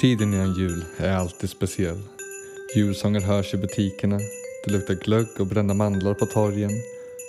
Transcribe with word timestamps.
Tiden 0.00 0.34
innan 0.34 0.54
jul 0.54 0.84
är 0.96 1.12
alltid 1.12 1.50
speciell. 1.50 2.02
Julsånger 2.76 3.20
hörs 3.20 3.54
i 3.54 3.56
butikerna. 3.56 4.18
Det 4.64 4.72
luktar 4.72 4.94
glögg 4.94 5.26
och 5.38 5.46
brända 5.46 5.74
mandlar 5.74 6.14
på 6.14 6.26
torgen. 6.26 6.70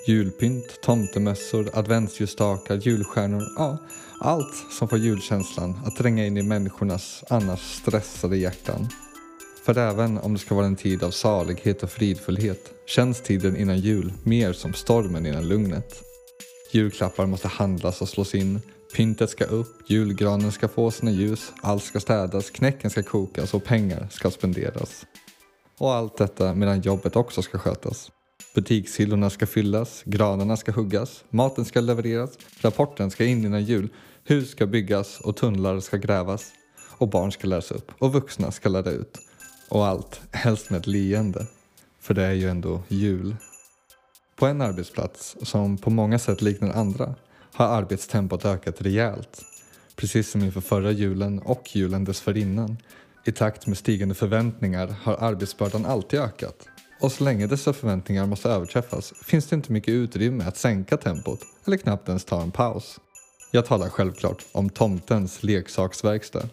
Julpynt, 0.07 0.81
tomtemössor, 0.81 1.69
adventsljusstakar, 1.73 2.75
julstjärnor. 2.75 3.43
Ja, 3.57 3.77
allt 4.19 4.55
som 4.79 4.87
får 4.87 4.99
julkänslan 4.99 5.79
att 5.85 5.95
tränga 5.95 6.25
in 6.25 6.37
i 6.37 6.43
människornas 6.43 7.23
annars 7.29 7.59
stressade 7.59 8.37
hjärtan. 8.37 8.87
För 9.65 9.77
även 9.77 10.17
om 10.17 10.33
det 10.33 10.39
ska 10.39 10.55
vara 10.55 10.65
en 10.65 10.75
tid 10.75 11.03
av 11.03 11.11
salighet 11.11 11.83
och 11.83 11.89
fridfullhet 11.89 12.71
känns 12.85 13.21
tiden 13.21 13.57
innan 13.57 13.79
jul 13.79 14.13
mer 14.23 14.53
som 14.53 14.73
stormen 14.73 15.25
innan 15.25 15.47
lugnet. 15.47 16.03
Julklappar 16.71 17.25
måste 17.25 17.47
handlas 17.47 18.01
och 18.01 18.09
slås 18.09 18.35
in, 18.35 18.61
pyntet 18.93 19.29
ska 19.29 19.45
upp, 19.45 19.89
julgranen 19.89 20.51
ska 20.51 20.67
få 20.67 20.91
sina 20.91 21.11
ljus, 21.11 21.51
allt 21.61 21.83
ska 21.83 21.99
städas, 21.99 22.49
knäcken 22.49 22.89
ska 22.91 23.03
kokas 23.03 23.53
och 23.53 23.63
pengar 23.63 24.07
ska 24.11 24.31
spenderas. 24.31 25.05
Och 25.77 25.93
allt 25.93 26.17
detta 26.17 26.53
medan 26.53 26.81
jobbet 26.81 27.15
också 27.15 27.41
ska 27.41 27.57
skötas. 27.57 28.11
Butikshyllorna 28.55 29.29
ska 29.29 29.47
fyllas, 29.47 30.03
granarna 30.05 30.57
ska 30.57 30.71
huggas, 30.71 31.23
maten 31.29 31.65
ska 31.65 31.81
levereras, 31.81 32.37
rapporten 32.61 33.11
ska 33.11 33.25
in 33.25 33.45
innan 33.45 33.63
jul, 33.63 33.89
hus 34.23 34.51
ska 34.51 34.65
byggas 34.65 35.19
och 35.19 35.35
tunnlar 35.35 35.79
ska 35.79 35.97
grävas. 35.97 36.51
Och 37.01 37.07
barn 37.07 37.31
ska 37.31 37.47
läras 37.47 37.71
upp 37.71 37.91
och 37.99 38.13
vuxna 38.13 38.51
ska 38.51 38.69
lära 38.69 38.91
ut. 38.91 39.17
Och 39.69 39.85
allt, 39.87 40.21
helst 40.31 40.69
med 40.69 40.79
ett 40.79 40.87
leende. 40.87 41.45
För 41.99 42.13
det 42.13 42.23
är 42.23 42.33
ju 42.33 42.49
ändå 42.49 42.83
jul. 42.87 43.35
På 44.35 44.45
en 44.45 44.61
arbetsplats, 44.61 45.35
som 45.41 45.77
på 45.77 45.89
många 45.89 46.19
sätt 46.19 46.41
liknar 46.41 46.73
andra, 46.73 47.15
har 47.53 47.65
arbetstempot 47.65 48.45
ökat 48.45 48.81
rejält. 48.81 49.41
Precis 49.95 50.31
som 50.31 50.43
inför 50.43 50.61
förra 50.61 50.91
julen 50.91 51.39
och 51.39 51.75
julen 51.75 52.03
dessförinnan. 52.03 52.77
I 53.25 53.31
takt 53.31 53.67
med 53.67 53.77
stigande 53.77 54.15
förväntningar 54.15 54.95
har 55.03 55.13
arbetsbördan 55.13 55.85
alltid 55.85 56.19
ökat. 56.19 56.67
Och 57.01 57.11
så 57.11 57.23
länge 57.23 57.47
dessa 57.47 57.73
förväntningar 57.73 58.25
måste 58.25 58.49
överträffas 58.49 59.13
finns 59.23 59.47
det 59.47 59.55
inte 59.55 59.71
mycket 59.71 59.91
utrymme 59.91 60.43
att 60.45 60.57
sänka 60.57 60.97
tempot 60.97 61.39
eller 61.65 61.77
knappt 61.77 62.07
ens 62.07 62.25
ta 62.25 62.41
en 62.41 62.51
paus. 62.51 62.99
Jag 63.51 63.65
talar 63.65 63.89
självklart 63.89 64.45
om 64.51 64.69
tomtens 64.69 65.43
leksaksverkstad. 65.43 66.49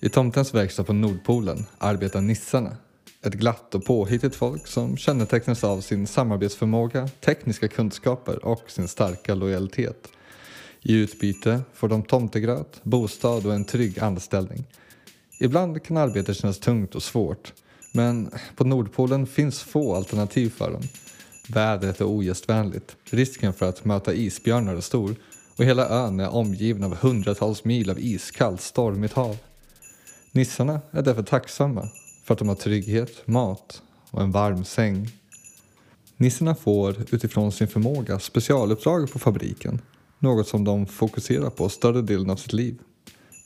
I 0.00 0.08
tomtens 0.08 0.54
verkstad 0.54 0.84
på 0.84 0.92
Nordpolen 0.92 1.66
arbetar 1.78 2.20
nissarna. 2.20 2.76
Ett 3.22 3.34
glatt 3.34 3.74
och 3.74 3.84
påhittigt 3.84 4.36
folk 4.36 4.66
som 4.66 4.96
kännetecknas 4.96 5.64
av 5.64 5.80
sin 5.80 6.06
samarbetsförmåga, 6.06 7.08
tekniska 7.08 7.68
kunskaper 7.68 8.44
och 8.44 8.70
sin 8.70 8.88
starka 8.88 9.34
lojalitet. 9.34 10.08
I 10.82 10.94
utbyte 10.94 11.60
får 11.74 11.88
de 11.88 12.02
tomtegröt, 12.02 12.80
bostad 12.82 13.46
och 13.46 13.54
en 13.54 13.64
trygg 13.64 13.98
anställning. 13.98 14.64
Ibland 15.40 15.82
kan 15.82 15.96
arbetet 15.96 16.36
kännas 16.36 16.58
tungt 16.58 16.94
och 16.94 17.02
svårt 17.02 17.52
men 17.92 18.30
på 18.56 18.64
Nordpolen 18.64 19.26
finns 19.26 19.62
få 19.62 19.94
alternativ 19.94 20.50
för 20.50 20.72
dem. 20.72 20.82
Vädret 21.48 22.00
är 22.00 22.04
ogästvänligt, 22.04 22.96
risken 23.04 23.52
för 23.52 23.68
att 23.68 23.84
möta 23.84 24.14
isbjörnar 24.14 24.74
är 24.74 24.80
stor 24.80 25.16
och 25.56 25.64
hela 25.64 25.88
ön 25.88 26.20
är 26.20 26.34
omgiven 26.34 26.84
av 26.84 26.96
hundratals 26.96 27.64
mil 27.64 27.90
av 27.90 28.00
iskallt, 28.00 28.60
stormigt 28.60 29.14
hav. 29.14 29.36
Nissarna 30.32 30.80
är 30.90 31.02
därför 31.02 31.22
tacksamma 31.22 31.88
för 32.24 32.34
att 32.34 32.38
de 32.38 32.48
har 32.48 32.54
trygghet, 32.54 33.26
mat 33.26 33.82
och 34.10 34.22
en 34.22 34.32
varm 34.32 34.64
säng. 34.64 35.10
Nissarna 36.16 36.54
får 36.54 36.96
utifrån 37.10 37.52
sin 37.52 37.68
förmåga 37.68 38.18
specialuppdrag 38.18 39.12
på 39.12 39.18
fabriken, 39.18 39.80
något 40.18 40.48
som 40.48 40.64
de 40.64 40.86
fokuserar 40.86 41.50
på 41.50 41.68
större 41.68 42.02
delen 42.02 42.30
av 42.30 42.36
sitt 42.36 42.52
liv. 42.52 42.78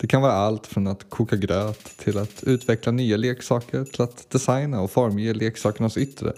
Det 0.01 0.07
kan 0.07 0.23
vara 0.23 0.33
allt 0.33 0.67
från 0.67 0.87
att 0.87 1.11
koka 1.11 1.37
gröt 1.37 1.97
till 1.97 2.19
att 2.19 2.43
utveckla 2.43 2.93
nya 2.93 3.17
leksaker 3.17 3.85
till 3.85 4.03
att 4.03 4.31
designa 4.31 4.81
och 4.81 4.91
formge 4.91 5.35
leksakernas 5.35 5.97
yttre 5.97 6.33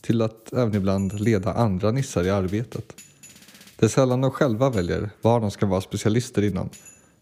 till 0.00 0.22
att 0.22 0.52
även 0.52 0.74
ibland 0.74 1.20
leda 1.20 1.52
andra 1.52 1.90
nissar 1.90 2.24
i 2.24 2.30
arbetet. 2.30 2.92
Det 3.76 3.86
är 3.86 3.90
sällan 3.90 4.20
de 4.20 4.30
själva 4.30 4.70
väljer 4.70 5.10
vad 5.22 5.40
de 5.40 5.50
ska 5.50 5.66
vara 5.66 5.80
specialister 5.80 6.42
inom 6.42 6.70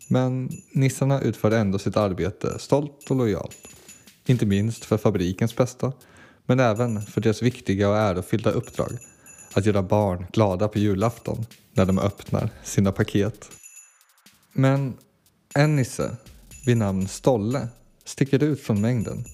men 0.09 0.51
nissarna 0.73 1.21
utför 1.21 1.51
ändå 1.51 1.79
sitt 1.79 1.97
arbete 1.97 2.59
stolt 2.59 3.11
och 3.11 3.17
lojalt. 3.17 3.69
Inte 4.27 4.47
minst 4.47 4.85
för 4.85 4.99
fabrikens 4.99 5.57
bästa 5.57 5.93
men 6.47 6.61
även 6.61 7.03
för 7.03 7.21
deras 7.21 7.43
viktiga 7.43 7.89
och 7.89 7.97
ärofyllda 7.97 8.51
uppdrag 8.51 8.93
att 9.55 9.67
göra 9.67 9.83
barn 9.83 10.27
glada 10.33 10.69
på 10.69 10.79
julafton 10.79 11.47
när 11.73 11.87
de 11.87 11.99
öppnar 11.99 12.51
sina 12.63 12.93
paket. 12.93 13.51
Men 14.53 14.95
en 15.55 15.77
nisse 15.77 16.17
vid 16.67 16.77
namn 16.77 17.09
Stolle 17.09 17.69
sticker 18.05 18.43
ut 18.43 18.61
från 18.61 18.81
mängden. 18.81 19.25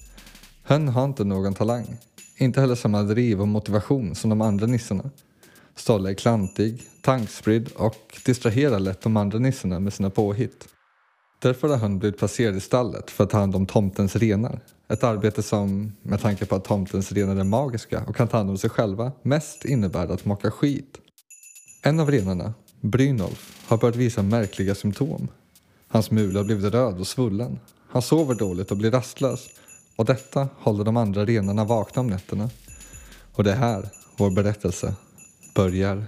Hön 0.63 0.87
har 0.87 1.05
inte 1.05 1.23
någon 1.23 1.53
talang, 1.53 1.97
inte 2.37 2.61
heller 2.61 2.75
samma 2.75 3.03
driv 3.03 3.41
och 3.41 3.47
motivation 3.47 4.15
som 4.15 4.29
de 4.29 4.41
andra 4.41 4.67
nissarna. 4.67 5.09
Stolle 5.75 6.09
är 6.09 6.13
klantig, 6.13 6.83
tankspridd 7.01 7.71
och 7.75 8.19
distraherar 8.25 8.79
lätt 8.79 9.01
de 9.01 9.17
andra 9.17 9.39
nissarna 9.39 9.79
med 9.79 9.93
sina 9.93 10.09
påhitt. 10.09 10.67
Därför 11.41 11.67
har 11.67 11.77
han 11.77 11.99
blivit 11.99 12.19
placerad 12.19 12.55
i 12.55 12.59
stallet 12.59 13.11
för 13.11 13.23
att 13.23 13.29
ta 13.29 13.37
hand 13.37 13.55
om 13.55 13.65
tomtens 13.65 14.15
renar. 14.15 14.59
Ett 14.89 15.03
arbete 15.03 15.43
som, 15.43 15.91
med 16.01 16.21
tanke 16.21 16.45
på 16.45 16.55
att 16.55 16.65
tomtens 16.65 17.11
renar 17.11 17.35
är 17.35 17.43
magiska 17.43 18.03
och 18.07 18.15
kan 18.15 18.27
ta 18.27 18.37
hand 18.37 18.49
om 18.49 18.57
sig 18.57 18.69
själva, 18.69 19.11
mest 19.23 19.65
innebär 19.65 20.07
att 20.07 20.25
mocka 20.25 20.51
skit. 20.51 20.97
En 21.81 21.99
av 21.99 22.11
renarna, 22.11 22.53
Brynolf, 22.81 23.65
har 23.67 23.77
börjat 23.77 23.95
visa 23.95 24.21
märkliga 24.21 24.75
symptom. 24.75 25.27
Hans 25.87 26.11
mula 26.11 26.39
har 26.39 26.43
blivit 26.43 26.73
röd 26.73 26.99
och 26.99 27.07
svullen. 27.07 27.59
Han 27.87 28.01
sover 28.01 28.35
dåligt 28.35 28.71
och 28.71 28.77
blir 28.77 28.91
rastlös 28.91 29.49
och 29.95 30.05
detta 30.05 30.49
håller 30.57 30.83
de 30.83 30.97
andra 30.97 31.25
renarna 31.25 31.63
vakna 31.63 31.99
om 31.99 32.07
nätterna. 32.07 32.49
Och 33.33 33.43
det 33.43 33.51
är 33.51 33.55
här 33.55 33.89
vår 34.17 34.31
berättelse 34.31 34.93
börjar. 35.55 36.05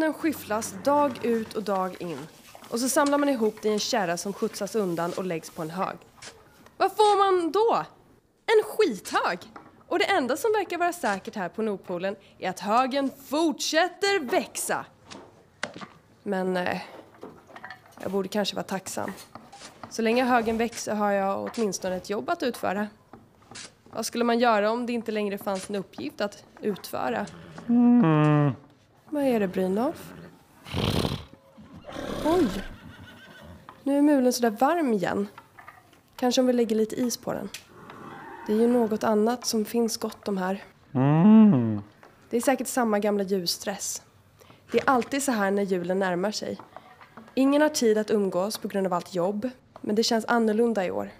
Den 0.00 0.14
skyfflas 0.14 0.74
dag 0.84 1.24
ut 1.24 1.54
och 1.54 1.62
dag 1.62 2.02
in. 2.02 2.18
Och 2.68 2.80
så 2.80 2.88
samlar 2.88 3.18
man 3.18 3.28
ihop 3.28 3.56
det 3.62 3.68
i 3.68 3.72
en 3.72 3.78
kärra 3.78 4.16
som 4.16 4.32
skjutsas 4.32 4.74
undan 4.74 5.12
och 5.12 5.24
läggs 5.24 5.50
på 5.50 5.62
en 5.62 5.70
hög. 5.70 5.96
Vad 6.76 6.92
får 6.92 7.18
man 7.18 7.52
då? 7.52 7.84
En 8.46 8.62
skithög! 8.64 9.38
Och 9.88 9.98
det 9.98 10.04
enda 10.04 10.36
som 10.36 10.52
verkar 10.52 10.78
vara 10.78 10.92
säkert 10.92 11.36
här 11.36 11.48
på 11.48 11.62
Nordpolen 11.62 12.16
är 12.38 12.50
att 12.50 12.60
högen 12.60 13.10
fortsätter 13.26 14.20
växa. 14.20 14.84
Men 16.22 16.56
eh, 16.56 16.80
jag 18.02 18.10
borde 18.10 18.28
kanske 18.28 18.56
vara 18.56 18.64
tacksam. 18.64 19.12
Så 19.90 20.02
länge 20.02 20.24
högen 20.24 20.58
växer 20.58 20.94
har 20.94 21.10
jag 21.10 21.50
åtminstone 21.54 21.96
ett 21.96 22.10
jobb 22.10 22.30
att 22.30 22.42
utföra. 22.42 22.86
Vad 23.90 24.06
skulle 24.06 24.24
man 24.24 24.38
göra 24.38 24.70
om 24.70 24.86
det 24.86 24.92
inte 24.92 25.12
längre 25.12 25.38
fanns 25.38 25.70
en 25.70 25.76
uppgift 25.76 26.20
att 26.20 26.44
utföra? 26.60 27.26
Mm. 27.68 28.52
Vad 29.10 29.22
är 29.22 29.40
det, 29.40 29.48
Brynolf? 29.48 30.12
Oj! 32.24 32.48
Nu 33.82 33.98
är 33.98 34.02
mulen 34.02 34.32
sådär 34.32 34.50
varm 34.50 34.92
igen. 34.92 35.26
Kanske 36.16 36.40
om 36.40 36.46
vi 36.46 36.52
lägger 36.52 36.76
lite 36.76 37.00
is 37.00 37.16
på 37.16 37.32
den. 37.32 37.48
Det 38.46 38.52
är 38.52 38.56
ju 38.56 38.66
något 38.66 39.04
annat 39.04 39.46
som 39.46 39.64
finns 39.64 39.96
gott 39.96 40.28
om 40.28 40.38
här. 40.38 40.64
Mm. 40.94 41.82
Det 42.30 42.36
är 42.36 42.40
säkert 42.40 42.66
samma 42.66 42.98
gamla 42.98 43.24
julstress. 43.24 44.02
Det 44.72 44.78
är 44.78 44.90
alltid 44.90 45.22
så 45.22 45.32
här 45.32 45.50
när 45.50 45.62
julen 45.62 45.98
närmar 45.98 46.30
sig. 46.30 46.58
Ingen 47.34 47.62
har 47.62 47.68
tid 47.68 47.98
att 47.98 48.10
umgås 48.10 48.58
på 48.58 48.68
grund 48.68 48.86
av 48.86 48.92
allt 48.92 49.14
jobb, 49.14 49.50
men 49.80 49.94
det 49.94 50.02
känns 50.02 50.24
annorlunda 50.28 50.86
i 50.86 50.90
år. 50.90 51.10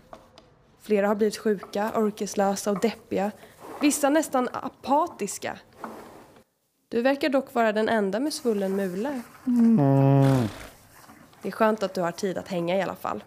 Flera 0.80 1.08
har 1.08 1.14
blivit 1.14 1.36
sjuka, 1.36 1.90
orkeslösa 1.94 2.70
och 2.70 2.80
deppiga. 2.80 3.30
Vissa 3.80 4.08
nästan 4.08 4.48
apatiska. 4.52 5.58
Du 6.90 7.02
verkar 7.02 7.28
dock 7.28 7.54
vara 7.54 7.72
den 7.72 7.88
enda 7.88 8.20
med 8.20 8.32
svullen 8.32 8.76
mule. 8.76 9.22
Mm. 9.46 10.48
Det 11.42 11.48
är 11.48 11.52
skönt 11.52 11.82
att 11.82 11.94
du 11.94 12.00
har 12.00 12.12
tid 12.12 12.38
att 12.38 12.48
hänga 12.48 12.76
i 12.76 12.82
alla 12.82 12.94
fall. 12.94 13.24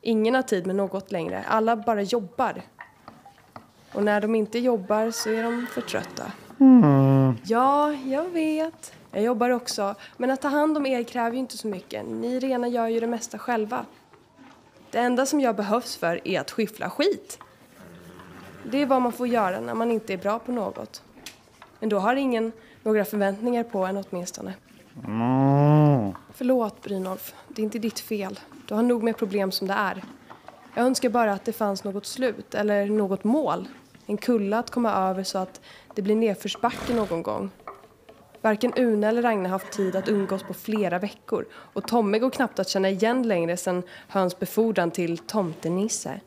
Ingen 0.00 0.34
har 0.34 0.42
tid 0.42 0.66
med 0.66 0.76
något 0.76 1.12
längre. 1.12 1.44
Alla 1.48 1.76
bara 1.76 2.02
jobbar. 2.02 2.62
Och 3.92 4.04
när 4.04 4.20
de 4.20 4.34
inte 4.34 4.58
jobbar 4.58 5.10
så 5.10 5.30
är 5.30 5.42
de 5.42 5.66
för 5.72 5.80
trötta. 5.80 6.32
Mm. 6.60 7.34
Ja, 7.44 7.92
jag 7.92 8.24
vet. 8.24 8.92
Jag 9.10 9.22
jobbar 9.22 9.50
också. 9.50 9.94
Men 10.16 10.30
att 10.30 10.40
ta 10.40 10.48
hand 10.48 10.76
om 10.76 10.86
er 10.86 11.02
kräver 11.02 11.32
ju 11.32 11.38
inte 11.38 11.58
så 11.58 11.66
mycket. 11.66 12.06
Ni 12.06 12.38
rena 12.40 12.68
gör 12.68 12.86
ju 12.88 13.00
det 13.00 13.06
mesta 13.06 13.38
själva. 13.38 13.84
Det 14.90 14.98
enda 14.98 15.26
som 15.26 15.40
jag 15.40 15.56
behövs 15.56 15.96
för 15.96 16.28
är 16.28 16.40
att 16.40 16.50
skyffla 16.50 16.90
skit. 16.90 17.38
Det 18.70 18.82
är 18.82 18.86
vad 18.86 19.02
man 19.02 19.12
får 19.12 19.26
göra 19.26 19.60
när 19.60 19.74
man 19.74 19.90
inte 19.90 20.12
är 20.12 20.18
bra 20.18 20.38
på 20.38 20.52
något. 20.52 21.02
Men 21.80 21.88
då 21.88 21.98
har 21.98 22.16
ingen 22.16 22.52
några 22.82 23.04
förväntningar 23.04 23.64
på 23.64 23.86
en 23.86 24.04
åtminstone. 24.10 24.54
Mm. 25.06 26.14
Förlåt 26.34 26.82
Brynolf, 26.82 27.34
det 27.48 27.62
är 27.62 27.64
inte 27.64 27.78
ditt 27.78 28.00
fel. 28.00 28.40
Du 28.68 28.74
har 28.74 28.82
nog 28.82 29.02
med 29.02 29.16
problem 29.16 29.52
som 29.52 29.66
det 29.68 29.74
är. 29.74 30.02
Jag 30.74 30.86
önskar 30.86 31.08
bara 31.08 31.32
att 31.32 31.44
det 31.44 31.52
fanns 31.52 31.84
något 31.84 32.06
slut 32.06 32.54
eller 32.54 32.86
något 32.86 33.24
mål. 33.24 33.68
En 34.06 34.16
kulla 34.16 34.58
att 34.58 34.70
komma 34.70 34.92
över 34.92 35.22
så 35.22 35.38
att 35.38 35.60
det 35.94 36.02
blir 36.02 36.16
nedförsbacke 36.16 36.94
någon 36.94 37.22
gång. 37.22 37.50
Varken 38.42 38.72
Une 38.76 39.08
eller 39.08 39.22
Ragnar 39.22 39.42
har 39.42 39.58
haft 39.58 39.72
tid 39.72 39.96
att 39.96 40.08
umgås 40.08 40.42
på 40.42 40.54
flera 40.54 40.98
veckor 40.98 41.46
och 41.52 41.88
Tommy 41.88 42.18
går 42.18 42.30
knappt 42.30 42.58
att 42.58 42.68
känna 42.68 42.88
igen 42.88 43.28
längre 43.28 43.56
sedan 43.56 43.82
höns 44.08 44.38
befordran 44.38 44.90
till 44.90 45.18
tomtenisse. 45.18 46.20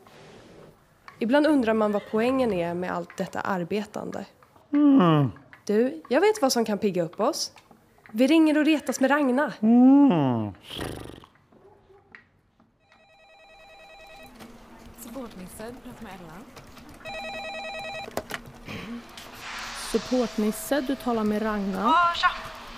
Ibland 1.18 1.46
undrar 1.46 1.74
man 1.74 1.92
vad 1.92 2.02
poängen 2.10 2.52
är 2.52 2.74
med 2.74 2.92
allt 2.92 3.16
detta 3.16 3.40
arbetande. 3.40 4.24
Mm. 4.72 5.30
Du, 5.66 6.02
jag 6.08 6.20
vet 6.20 6.42
vad 6.42 6.52
som 6.52 6.64
kan 6.64 6.78
pigga 6.78 7.02
upp 7.02 7.20
oss. 7.20 7.52
Vi 8.12 8.26
ringer 8.26 8.58
och 8.58 8.64
retas 8.64 9.00
med 9.00 9.10
Ragna. 9.10 9.52
Mm. 9.62 10.52
Supportnisse, 15.00 15.64
du 15.70 15.90
pratar 15.90 16.02
med 16.04 16.12
Ella. 16.14 16.36
Supportnisse, 19.92 20.80
du 20.80 20.96
talar 20.96 21.24
med 21.24 21.42
Ragna. 21.42 21.80
Ja, 21.80 22.12
tja! 22.14 22.30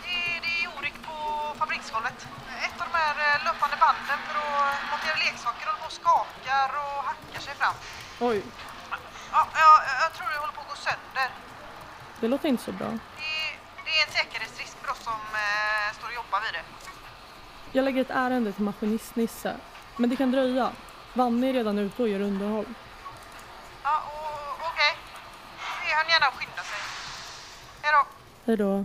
Det 0.02 0.08
är, 0.08 0.40
det 0.46 0.54
är 0.64 0.78
oryck 0.78 0.98
på 1.08 1.16
fabriksgolvet. 1.58 2.18
Ett 2.66 2.80
av 2.80 2.86
de 2.92 2.98
här 2.98 3.14
eh, 3.26 3.44
löpande 3.46 3.76
banden 3.84 4.18
för 4.26 4.34
att 4.38 4.76
montera 4.90 5.16
leksaker 5.26 5.66
håller 5.66 5.80
på 5.80 5.86
och 5.86 5.92
skakar 6.02 6.68
och 6.82 6.98
hackar 7.08 7.40
sig 7.40 7.54
fram. 7.54 7.74
Oj, 8.20 8.42
Ja, 9.32 9.42
jag, 9.64 9.76
jag 10.02 10.10
tror 10.14 10.26
det 10.32 10.38
håller 10.44 10.56
på 10.58 10.60
att 10.60 10.68
gå 10.72 10.76
sönder. 10.88 11.28
Det 12.20 12.28
låter 12.28 12.48
inte 12.48 12.62
så 12.62 12.72
bra. 12.72 12.88
Det, 12.88 12.98
det 13.84 13.90
är 13.90 14.06
en 14.06 14.12
säkerhetsrisk 14.12 14.76
för 14.78 14.92
oss 14.92 15.04
som 15.04 15.12
eh, 15.12 15.96
står 15.98 16.08
och 16.08 16.14
jobbar 16.14 16.40
vid 16.40 16.52
det. 16.52 16.64
Jag 17.72 17.84
lägger 17.84 18.00
ett 18.00 18.10
ärende 18.10 18.52
till 18.52 18.64
maskinist 18.64 19.16
Nisse. 19.16 19.56
Men 19.96 20.10
det 20.10 20.16
kan 20.16 20.30
dröja. 20.30 20.72
Vanne 21.14 21.48
är 21.48 21.52
redan 21.52 21.78
ute 21.78 22.02
och 22.02 22.08
gör 22.08 22.20
underhåll. 22.20 22.66
Ja, 23.82 24.02
okej. 24.58 24.98
Det 25.58 25.94
han 25.94 26.08
gärna 26.08 26.26
skynda 26.26 26.62
sig. 26.62 26.78
Hej 27.82 27.92
då. 27.92 28.06
Hej 28.46 28.56
då. 28.56 28.84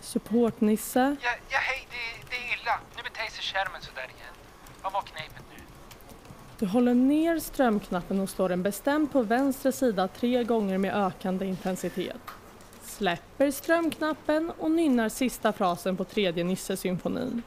Supportnisse. 0.00 1.16
Ja, 1.22 1.30
ja 1.48 1.58
hej, 1.58 1.88
det, 1.90 2.30
det 2.30 2.36
är 2.36 2.60
illa. 2.60 2.78
Nu 2.96 3.02
beter 3.02 3.30
sig 3.30 3.44
skärmen 3.44 3.82
sådär 3.82 4.02
igen. 4.16 4.34
Vad 4.82 4.92
var 4.92 5.02
knepet 5.02 5.44
nu? 5.50 5.62
Du 6.62 6.68
håller 6.68 6.94
ner 6.94 7.38
strömknappen 7.38 8.20
och 8.20 8.28
slår 8.30 8.48
den 8.48 8.62
bestämt 8.62 9.12
på 9.12 9.22
vänster 9.22 9.70
sida 9.70 10.08
tre 10.08 10.44
gånger 10.44 10.78
med 10.78 10.94
ökande 11.06 11.46
intensitet. 11.46 12.16
Släpper 12.84 13.50
strömknappen 13.50 14.50
och 14.58 14.70
nynnar 14.70 15.08
sista 15.08 15.52
frasen 15.52 15.96
på 15.96 16.04
tredje 16.04 16.44
Nisse-symfonin. 16.44 17.42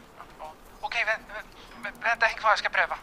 Okej, 0.82 1.04
vä- 1.06 1.34
vä- 1.34 1.84
vä- 1.84 2.04
vänta 2.04 2.26
häng 2.26 2.38
kvar, 2.38 2.50
jag 2.50 2.60
ska 2.60 2.70
pröva. 2.70 2.98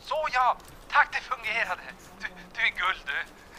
Så 0.00 0.14
ja! 0.32 0.56
Tack, 0.90 1.08
det 1.12 1.20
fungerade. 1.20 1.82
Du, 2.20 2.26
du 2.54 2.60
är 2.60 2.70
guld 2.70 3.02
du. 3.06 3.12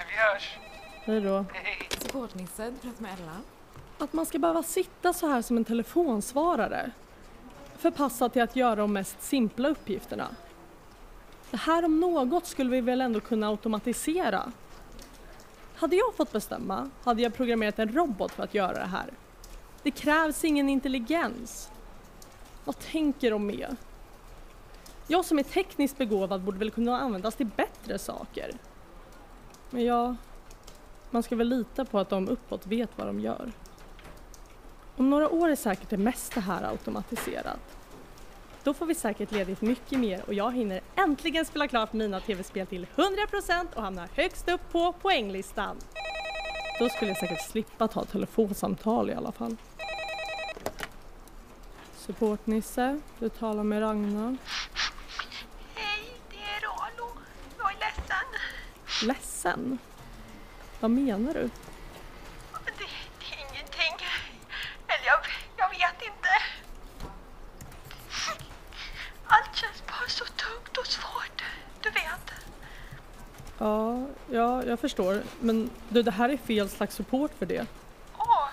Vi 0.10 0.16
hörs. 0.16 0.58
Hej 0.92 1.22
då. 1.22 1.46
Hej. 1.54 1.88
Supportnisse, 2.02 2.70
du 2.72 2.78
pratar 2.78 3.02
med 3.02 3.14
Ella. 3.20 3.38
Att 4.00 4.14
man 4.14 4.26
ska 4.26 4.40
behöva 4.40 4.64
sitta 4.64 5.14
så 5.14 5.28
här 5.28 5.42
som 5.42 5.58
en 5.58 5.66
telefonsvarare. 5.66 6.92
Förpassad 7.84 8.34
till 8.34 8.42
att 8.42 8.56
göra 8.56 8.76
de 8.76 8.94
mest 8.94 9.22
simpla 9.22 9.70
uppgifterna. 9.70 10.28
Det 11.52 11.58
här 11.58 11.86
om 11.86 12.00
något 12.00 12.46
skulle 12.46 12.70
vi 12.70 12.82
väl 12.82 13.02
ändå 13.02 13.20
kunna 13.20 13.48
automatisera? 13.48 14.52
Hade 15.76 15.96
jag 15.96 16.16
fått 16.16 16.32
bestämma 16.32 16.90
hade 17.04 17.22
jag 17.22 17.34
programmerat 17.34 17.80
en 17.80 17.94
robot 17.94 18.32
för 18.32 18.44
att 18.44 18.54
göra 18.54 18.74
det 18.74 18.86
här. 18.86 19.14
Det 19.84 19.92
krävs 19.92 20.44
ingen 20.44 20.70
intelligens. 20.70 21.70
Vad 22.66 22.80
tänker 22.80 23.32
de 23.32 23.46
med? 23.46 23.76
Jag 25.08 25.26
som 25.26 25.40
är 25.40 25.44
tekniskt 25.44 25.98
begåvad 25.98 26.42
borde 26.42 26.60
väl 26.60 26.72
kunna 26.72 27.00
användas 27.00 27.36
till 27.36 27.50
bättre 27.56 28.00
saker. 28.00 28.52
Men 29.70 29.86
ja, 29.86 30.16
man 31.10 31.24
ska 31.24 31.36
väl 31.36 31.50
lita 31.50 31.86
på 31.86 32.00
att 32.00 32.10
de 32.10 32.30
uppåt 32.30 32.68
vet 32.68 32.90
vad 32.96 33.08
de 33.08 33.20
gör. 33.20 33.52
Om 34.98 35.10
några 35.10 35.30
år 35.30 35.50
är 35.50 35.56
säkert 35.56 35.90
det 35.90 35.98
mesta 35.98 36.40
här 36.40 36.64
automatiserat. 36.64 37.60
Då 38.64 38.74
får 38.74 38.86
vi 38.86 38.96
säkert 38.96 39.32
ledigt 39.32 39.62
mycket 39.62 40.00
mer 40.00 40.24
och 40.28 40.34
jag 40.34 40.56
hinner 40.56 40.82
äntligen 40.96 41.46
spela 41.46 41.68
klart 41.68 41.94
mina 41.94 42.20
tv-spel 42.20 42.68
till 42.68 42.88
100% 42.96 43.66
och 43.74 43.82
hamna 43.82 44.08
högst 44.14 44.50
upp 44.50 44.72
på 44.72 44.94
poänglistan. 44.94 45.78
Då 46.80 46.90
skulle 46.90 47.12
jag 47.12 47.18
säkert 47.18 47.50
slippa 47.52 47.88
ta 47.88 48.06
telefonsamtal 48.06 49.10
i 49.10 49.14
alla 49.14 49.32
fall. 49.32 49.56
Supportnisse, 51.98 53.00
du 53.20 53.30
talar 53.30 53.64
med 53.64 53.82
Ragnar. 53.82 54.38
Hej, 55.76 56.20
det 56.30 56.36
är 56.36 56.62
Ralo. 56.62 57.12
Jag 57.58 57.72
är 57.72 57.80
ledsen. 57.80 58.28
Ledsen? 59.08 59.78
Vad 60.80 60.92
menar 60.92 61.34
du? 61.34 61.50
Det, 62.66 62.72
det 62.78 62.84
är 62.84 63.40
ingenting. 63.52 64.08
Eller 64.88 65.06
jag, 65.06 65.20
jag 65.58 65.70
vet 65.70 66.02
inte. 66.02 66.30
Allt 69.26 69.56
känns 69.56 69.84
bara 69.88 70.08
så 70.10 70.26
tungt 70.26 70.78
och 70.78 70.88
svårt. 70.88 71.44
Du 71.82 71.90
vet. 71.90 72.32
Ja, 73.64 73.98
ja, 74.32 74.64
jag 74.64 74.80
förstår. 74.80 75.22
Men 75.40 75.70
du, 75.90 76.02
det 76.04 76.12
här 76.12 76.30
är 76.30 76.38
fel 76.38 76.70
slags 76.70 76.96
support 76.96 77.32
för 77.40 77.46
det. 77.46 77.66
Åh, 78.18 78.48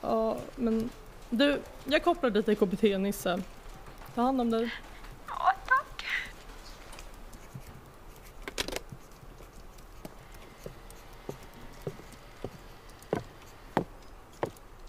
Ja, 0.00 0.36
men 0.56 0.90
du, 1.30 1.60
jag 1.84 2.04
kopplar 2.04 2.30
dig 2.30 2.42
till 2.42 2.56
KBT 2.56 2.82
Nisse. 2.82 3.42
Ta 4.14 4.22
hand 4.22 4.40
om 4.40 4.50
dig. 4.50 4.74
ja 5.28 5.52
tack. 5.66 6.04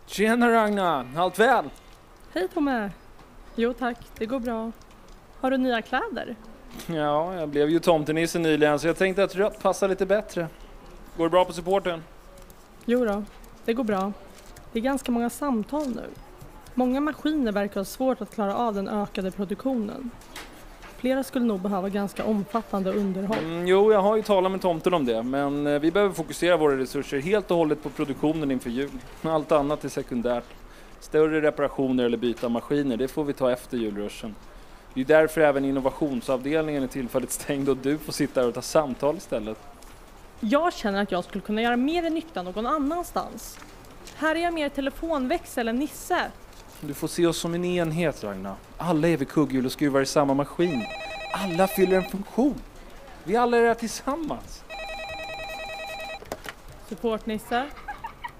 Tjena 0.06 0.50
Ragna, 0.52 1.06
allt 1.16 1.40
väl? 1.40 1.70
Hej 2.34 2.48
Tommy! 2.48 2.90
Jo 3.56 3.74
tack, 3.74 3.98
det 4.18 4.26
går 4.26 4.40
bra. 4.40 4.72
Har 5.40 5.52
du 5.52 5.58
nya 5.58 5.82
kläder? 5.82 6.36
Ja, 6.88 7.36
jag 7.36 7.50
blev 7.50 7.70
ju 7.70 7.80
tomtenisse 7.80 8.40
nyligen 8.40 8.80
så 8.80 8.88
jag 8.88 8.98
tänkte 8.98 9.24
att 9.24 9.36
rött 9.36 9.62
passar 9.62 9.88
lite 9.88 10.06
bättre. 10.06 10.48
Går 11.18 11.24
det 11.24 11.30
bra 11.30 11.46
på 11.46 11.54
supporten? 11.54 12.04
Jo 12.86 13.06
då, 13.06 13.24
det 13.66 13.74
går 13.74 13.84
bra. 13.84 14.14
Det 14.72 14.80
är 14.80 14.84
ganska 14.84 15.12
många 15.12 15.30
samtal 15.30 15.88
nu. 15.88 16.04
Många 16.74 17.00
maskiner 17.00 17.52
verkar 17.52 17.80
ha 17.80 17.86
svårt 17.86 18.22
att 18.22 18.34
klara 18.34 18.56
av 18.56 18.74
den 18.76 18.88
ökade 18.88 19.32
produktionen. 19.32 20.12
Flera 20.98 21.24
skulle 21.24 21.46
nog 21.46 21.60
behöva 21.62 21.90
ganska 21.90 22.26
omfattande 22.26 22.92
underhåll. 22.92 23.38
Mm, 23.38 23.68
jo, 23.68 23.92
jag 23.94 24.02
har 24.02 24.16
ju 24.16 24.22
talat 24.22 24.52
med 24.52 24.62
tomten 24.62 24.94
om 24.94 25.06
det, 25.06 25.24
men 25.24 25.68
eh, 25.68 25.80
vi 25.80 25.92
behöver 25.92 26.14
fokusera 26.14 26.58
våra 26.58 26.78
resurser 26.78 27.20
helt 27.20 27.52
och 27.52 27.58
hållet 27.58 27.84
på 27.84 27.90
produktionen 27.90 28.52
inför 28.52 28.70
jul. 28.70 28.90
Allt 29.22 29.52
annat 29.52 29.84
är 29.84 29.90
sekundärt. 29.90 30.44
Större 31.00 31.42
reparationer 31.42 32.04
eller 32.06 32.18
byta 32.18 32.50
maskiner, 32.50 32.98
det 32.98 33.08
får 33.08 33.24
vi 33.24 33.34
ta 33.34 33.52
efter 33.52 33.78
julruschen. 33.78 34.36
Det 34.94 35.02
är 35.02 35.06
därför 35.06 35.42
även 35.42 35.66
innovationsavdelningen 35.66 36.84
är 36.84 36.88
tillfälligt 36.88 37.32
stängd 37.32 37.70
och 37.70 37.78
du 37.78 37.98
får 37.98 38.14
sitta 38.14 38.42
här 38.42 38.48
och 38.48 38.54
ta 38.54 38.62
samtal 38.62 39.18
istället. 39.18 39.58
Jag 40.40 40.74
känner 40.74 41.02
att 41.04 41.12
jag 41.12 41.24
skulle 41.24 41.42
kunna 41.42 41.62
göra 41.62 41.78
mer 41.78 42.10
nytta 42.10 42.44
någon 42.44 42.66
annanstans. 42.66 43.60
Här 44.16 44.36
är 44.36 44.40
jag 44.40 44.54
mer 44.54 44.70
telefonväxel 44.70 45.68
än 45.68 45.76
Nisse. 45.76 46.32
Du 46.82 46.94
får 46.94 47.08
se 47.08 47.28
oss 47.28 47.38
som 47.38 47.54
en 47.54 47.66
enhet 47.66 48.24
Ragnar. 48.24 48.56
Alla 48.78 49.08
är 49.08 49.18
vid 49.18 49.30
kugghjul 49.30 49.66
och 49.66 49.72
skruvar 49.72 50.02
i 50.02 50.06
samma 50.06 50.34
maskin. 50.34 50.86
Alla 51.34 51.68
fyller 51.68 51.98
en 51.98 52.10
funktion. 52.10 52.62
Vi 53.24 53.36
alla 53.36 53.58
är 53.58 53.68
här 53.68 53.74
tillsammans. 53.74 54.64
Support-Nisse, 56.90 57.66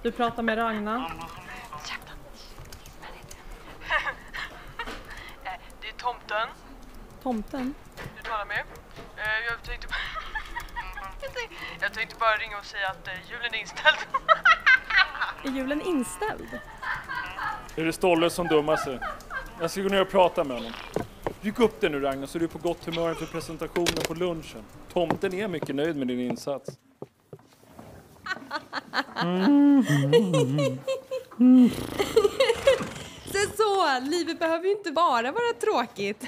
du 0.02 0.12
pratar 0.12 0.44
med 0.44 0.58
Ragnar. 0.58 1.14
Det 5.82 5.88
är 5.88 5.94
tomten 5.98 6.48
Tomten? 7.24 7.74
du 8.18 8.24
talar 8.30 8.46
med. 8.46 8.64
Eh, 9.18 9.24
Jag 9.50 9.64
tänkte, 9.64 9.88
jag 11.22 11.34
tänkte, 11.34 11.56
jag 11.82 11.94
tänkte 11.94 12.16
bara 12.20 12.36
ringa 12.36 12.58
och 12.60 12.66
säga 12.66 12.88
att 12.90 13.08
eh, 13.08 13.14
julen 13.32 13.54
är 13.54 13.58
inställd. 13.60 13.98
Är 15.44 15.50
julen 15.50 15.82
inställd? 15.82 16.60
Är 17.76 17.84
det 17.86 17.94
Stolle 17.94 18.30
som 18.30 18.48
dummar 18.48 18.78
sig? 18.78 19.00
Jag 19.60 19.72
ska 19.72 19.82
gå 19.82 19.90
ner 19.90 20.02
och 20.02 20.10
prata 20.10 20.44
med 20.44 20.58
honom. 20.58 20.72
Ryck 21.42 21.60
upp 21.60 21.82
det 21.82 21.90
nu 21.90 22.00
Ragnar 22.00 22.28
så 22.28 22.38
du 22.38 22.46
är 22.46 22.50
på 22.50 22.58
gott 22.58 22.86
humör 22.86 23.10
inför 23.10 23.26
presentationen 23.26 24.04
på 24.08 24.14
lunchen. 24.14 24.64
Tomten 24.94 25.34
är 25.34 25.48
mycket 25.48 25.76
nöjd 25.76 25.96
med 25.96 26.08
din 26.08 26.20
insats. 26.20 26.70
Så, 29.16 29.24
så, 32.14 32.31
livet 34.00 34.40
behöver 34.40 34.66
ju 34.66 34.72
inte 34.72 34.92
bara 34.92 35.32
vara 35.32 35.54
tråkigt. 35.62 36.28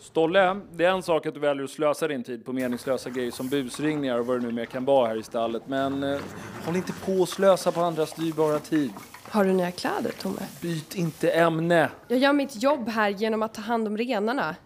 Stolle, 0.00 0.60
det 0.72 0.84
är 0.84 0.90
en 0.90 1.02
sak 1.02 1.26
att 1.26 1.34
du 1.34 1.40
väljer 1.40 1.64
att 1.64 1.70
slösa 1.70 2.08
din 2.08 2.24
tid 2.24 2.44
på 2.44 2.52
meningslösa 2.52 3.10
grejer 3.10 3.30
som 3.30 3.48
busringningar 3.48 4.18
och 4.18 4.26
vad 4.26 4.40
det 4.40 4.46
nu 4.46 4.52
mer 4.52 4.64
kan 4.64 4.84
vara 4.84 5.08
här 5.08 5.16
i 5.16 5.22
stallet. 5.22 5.62
Men 5.66 6.02
eh, 6.02 6.18
håll 6.64 6.76
inte 6.76 6.92
på 6.92 7.12
och 7.12 7.28
slösa 7.28 7.72
på 7.72 7.80
andras 7.80 8.12
dyrbara 8.12 8.58
tid. 8.58 8.92
Har 9.30 9.44
du 9.44 9.52
nya 9.52 9.70
kläder, 9.70 10.10
Tomme? 10.10 10.40
Byt 10.60 10.94
inte 10.94 11.30
ämne. 11.30 11.90
Jag 12.08 12.18
gör 12.18 12.32
mitt 12.32 12.62
jobb 12.62 12.88
här 12.88 13.08
genom 13.08 13.42
att 13.42 13.54
ta 13.54 13.62
hand 13.62 13.86
om 13.86 13.96
renarna. 13.96 14.56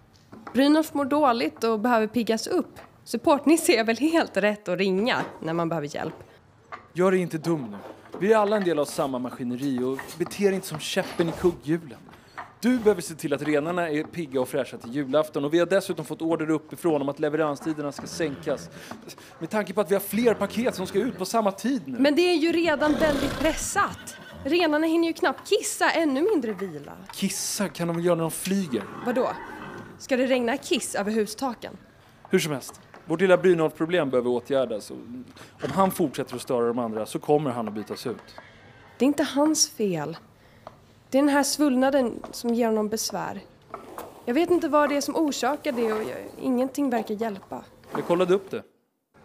Brynolf 0.53 0.95
mår 0.95 1.05
dåligt 1.05 1.65
och 1.65 1.81
behöver 1.81 2.07
piggas 2.07 2.47
upp. 2.47 2.79
Supportnisse 3.05 3.73
är 3.73 3.85
väl 3.85 3.97
helt 3.97 4.37
rätt 4.37 4.69
att 4.69 4.79
ringa 4.79 5.17
när 5.43 5.53
man 5.53 5.69
behöver 5.69 5.95
hjälp. 5.95 6.15
Gör 6.93 7.11
dig 7.11 7.21
inte 7.21 7.39
dum 7.39 7.67
nu. 7.71 7.94
Vi 8.21 8.33
är 8.33 8.37
alla 8.37 8.57
en 8.57 8.65
del 8.65 8.79
av 8.79 8.85
samma 8.85 9.19
maskineri 9.19 9.79
och 9.79 9.99
bete 10.19 10.45
dig 10.45 10.55
inte 10.55 10.67
som 10.67 10.79
käppen 10.79 11.29
i 11.29 11.33
kugghjulen. 11.33 11.99
Du 12.61 12.79
behöver 12.79 13.03
se 13.03 13.15
till 13.15 13.35
att 13.35 13.43
renarna 13.43 13.91
är 13.91 14.05
pigga 14.05 14.41
och 14.41 14.49
fräscha 14.49 14.77
till 14.77 14.95
julafton 14.95 15.45
och 15.45 15.55
vi 15.55 15.59
har 15.59 15.67
dessutom 15.67 16.05
fått 16.05 16.23
order 16.23 16.51
uppifrån 16.51 17.03
om 17.03 17.09
att 17.09 17.19
leveranstiderna 17.19 17.93
ska 17.93 18.07
sänkas. 18.07 18.71
Med 19.39 19.51
tanke 19.51 19.73
på 19.73 19.81
att 19.81 19.91
vi 19.91 19.95
har 19.95 20.01
fler 20.01 20.35
paket 20.35 20.75
som 20.75 20.87
ska 20.87 20.99
ut 20.99 21.19
på 21.19 21.25
samma 21.25 21.53
tid 21.53 21.83
nu. 21.87 21.99
Men 21.99 22.15
det 22.15 22.23
är 22.23 22.35
ju 22.35 22.53
redan 22.53 22.93
väldigt 22.93 23.39
pressat. 23.39 24.17
Renarna 24.45 24.87
hinner 24.87 25.09
ju 25.09 25.13
knappt 25.13 25.49
kissa, 25.49 25.91
ännu 25.91 26.23
mindre 26.23 26.53
vila. 26.53 26.93
Kissa 27.13 27.69
kan 27.69 27.89
de 27.89 27.97
väl 27.97 28.05
göra 28.05 28.15
när 28.15 28.23
de 28.23 28.31
flyger? 28.31 28.83
Vadå? 29.07 29.31
Ska 29.99 30.17
det 30.17 30.27
regna 30.27 30.57
kiss 30.57 30.95
över 30.95 31.13
hustaken? 31.13 31.77
Hur 32.31 32.39
som 32.39 32.53
helst, 32.53 32.81
vårt 33.07 33.21
lilla 33.21 33.37
Brynolf-problem 33.37 34.11
behöver 34.11 34.31
åtgärdas. 34.31 34.91
Om 34.91 35.71
han 35.75 35.91
fortsätter 35.91 36.37
att 36.37 36.43
störa 36.43 36.67
de 36.67 36.79
andra 36.79 37.07
så 37.07 37.19
kommer 37.19 37.51
han 37.51 37.69
att 37.69 37.75
bytas 37.75 38.07
ut. 38.07 38.35
Det 38.99 39.05
är 39.05 39.07
inte 39.07 39.23
hans 39.23 39.71
fel. 39.71 40.17
Det 41.11 41.19
är 41.19 41.23
den 41.23 41.29
här 41.29 41.43
svullnaden 41.43 42.23
som 42.31 42.55
ger 42.55 42.67
honom 42.67 42.89
besvär. 42.89 43.41
Jag 44.25 44.35
vet 44.35 44.51
inte 44.51 44.69
vad 44.69 44.89
det 44.89 44.97
är 44.97 45.01
som 45.01 45.17
orsakar 45.17 45.73
det 45.73 45.93
och 45.93 46.03
jag, 46.03 46.19
ingenting 46.41 46.91
verkar 46.91 47.15
hjälpa. 47.15 47.65
Jag 47.93 48.07
kollade 48.07 48.35
upp 48.35 48.51
det. 48.51 48.63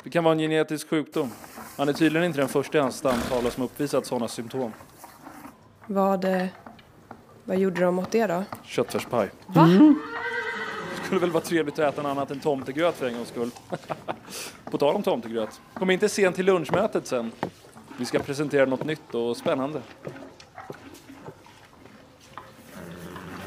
Det 0.04 0.10
kan 0.10 0.24
vara 0.24 0.32
en 0.32 0.40
genetisk 0.40 0.90
sjukdom. 0.90 1.32
Han 1.78 1.90
är 1.90 1.94
tydligen 1.94 2.26
inte 2.26 2.40
den 2.40 2.50
första 2.50 2.78
i 2.78 2.82
hans 2.82 2.98
stamtavla 2.98 3.52
som 3.52 3.64
uppvisat 3.64 4.06
sådana 4.06 4.28
symptom. 4.28 4.74
Vad, 5.88 6.26
eh, 6.26 6.46
vad 7.44 7.58
gjorde 7.58 7.82
de 7.82 8.00
åt 8.00 8.12
det 8.12 8.28
då? 8.28 8.44
Köttfärspaj. 8.64 9.30
Va? 9.48 9.70
Skulle 11.10 11.22
väl 11.22 11.32
vara 11.32 11.44
trevligt 11.44 11.80
att 11.80 11.94
äta 11.94 12.02
något 12.02 12.10
annat 12.10 12.32
än 12.32 12.40
tomtegröt 12.40 12.96
för 12.96 13.08
en 13.08 13.14
gångs 13.14 13.28
skull. 13.28 13.52
På 14.72 14.78
tal 14.78 14.96
om 14.96 15.04
tomtegröt. 15.04 15.62
Kom 15.74 15.90
inte 15.90 16.10
sent 16.10 16.36
till 16.36 16.46
lunchmötet 16.46 17.08
sen. 17.08 17.32
Vi 17.98 18.06
ska 18.06 18.20
presentera 18.20 18.66
något 18.66 18.86
nytt 18.86 19.16
och 19.16 19.38
spännande. 19.38 19.82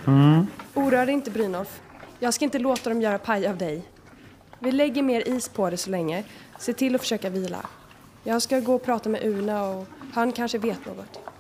Mm. 0.07 0.47
Oroa 0.75 1.05
dig 1.05 1.15
inte 1.15 1.31
Brynolf. 1.31 1.81
Jag 2.19 2.35
ska 2.35 2.45
inte 2.45 2.59
låta 2.59 2.91
dem 2.91 3.03
göra 3.03 3.19
paj 3.19 3.47
av 3.47 3.57
dig. 3.57 3.83
Vi 4.59 4.73
lägger 4.73 5.03
mer 5.03 5.29
is 5.29 5.49
på 5.49 5.71
det 5.71 5.77
så 5.77 5.91
länge. 5.91 6.25
Se 6.59 6.73
till 6.73 6.95
att 6.95 7.01
försöka 7.01 7.31
vila. 7.31 7.67
Jag 8.25 8.43
ska 8.43 8.61
gå 8.61 8.75
och 8.75 8.85
prata 8.85 9.09
med 9.09 9.25
Una 9.25 9.65
och 9.65 9.87
han 10.13 10.33
kanske 10.33 10.59
vet 10.59 10.87
något. 10.87 11.32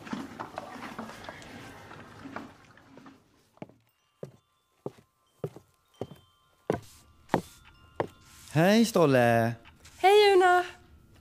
Hej 8.54 8.84
Stolle! 8.84 9.52
Hej 9.96 10.32
Una! 10.34 10.64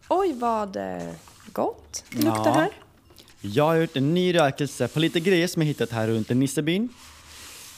Oj 0.10 0.34
vad 0.34 0.76
eh, 0.76 1.14
gott 1.54 2.04
det 2.10 2.16
luktar 2.18 2.46
Ja. 2.46 2.52
här. 2.54 2.70
Jag 3.42 3.64
har 3.64 3.76
gjort 3.76 3.98
en 3.98 4.14
ny 4.14 4.36
rökelse 4.36 4.88
på 4.88 5.00
lite 5.00 5.20
grejer 5.20 5.48
som 5.48 5.62
jag 5.62 5.68
hittat 5.68 5.92
här 5.92 6.08
runt 6.08 6.32
i 6.32 6.36
Nissebyn. 6.36 6.90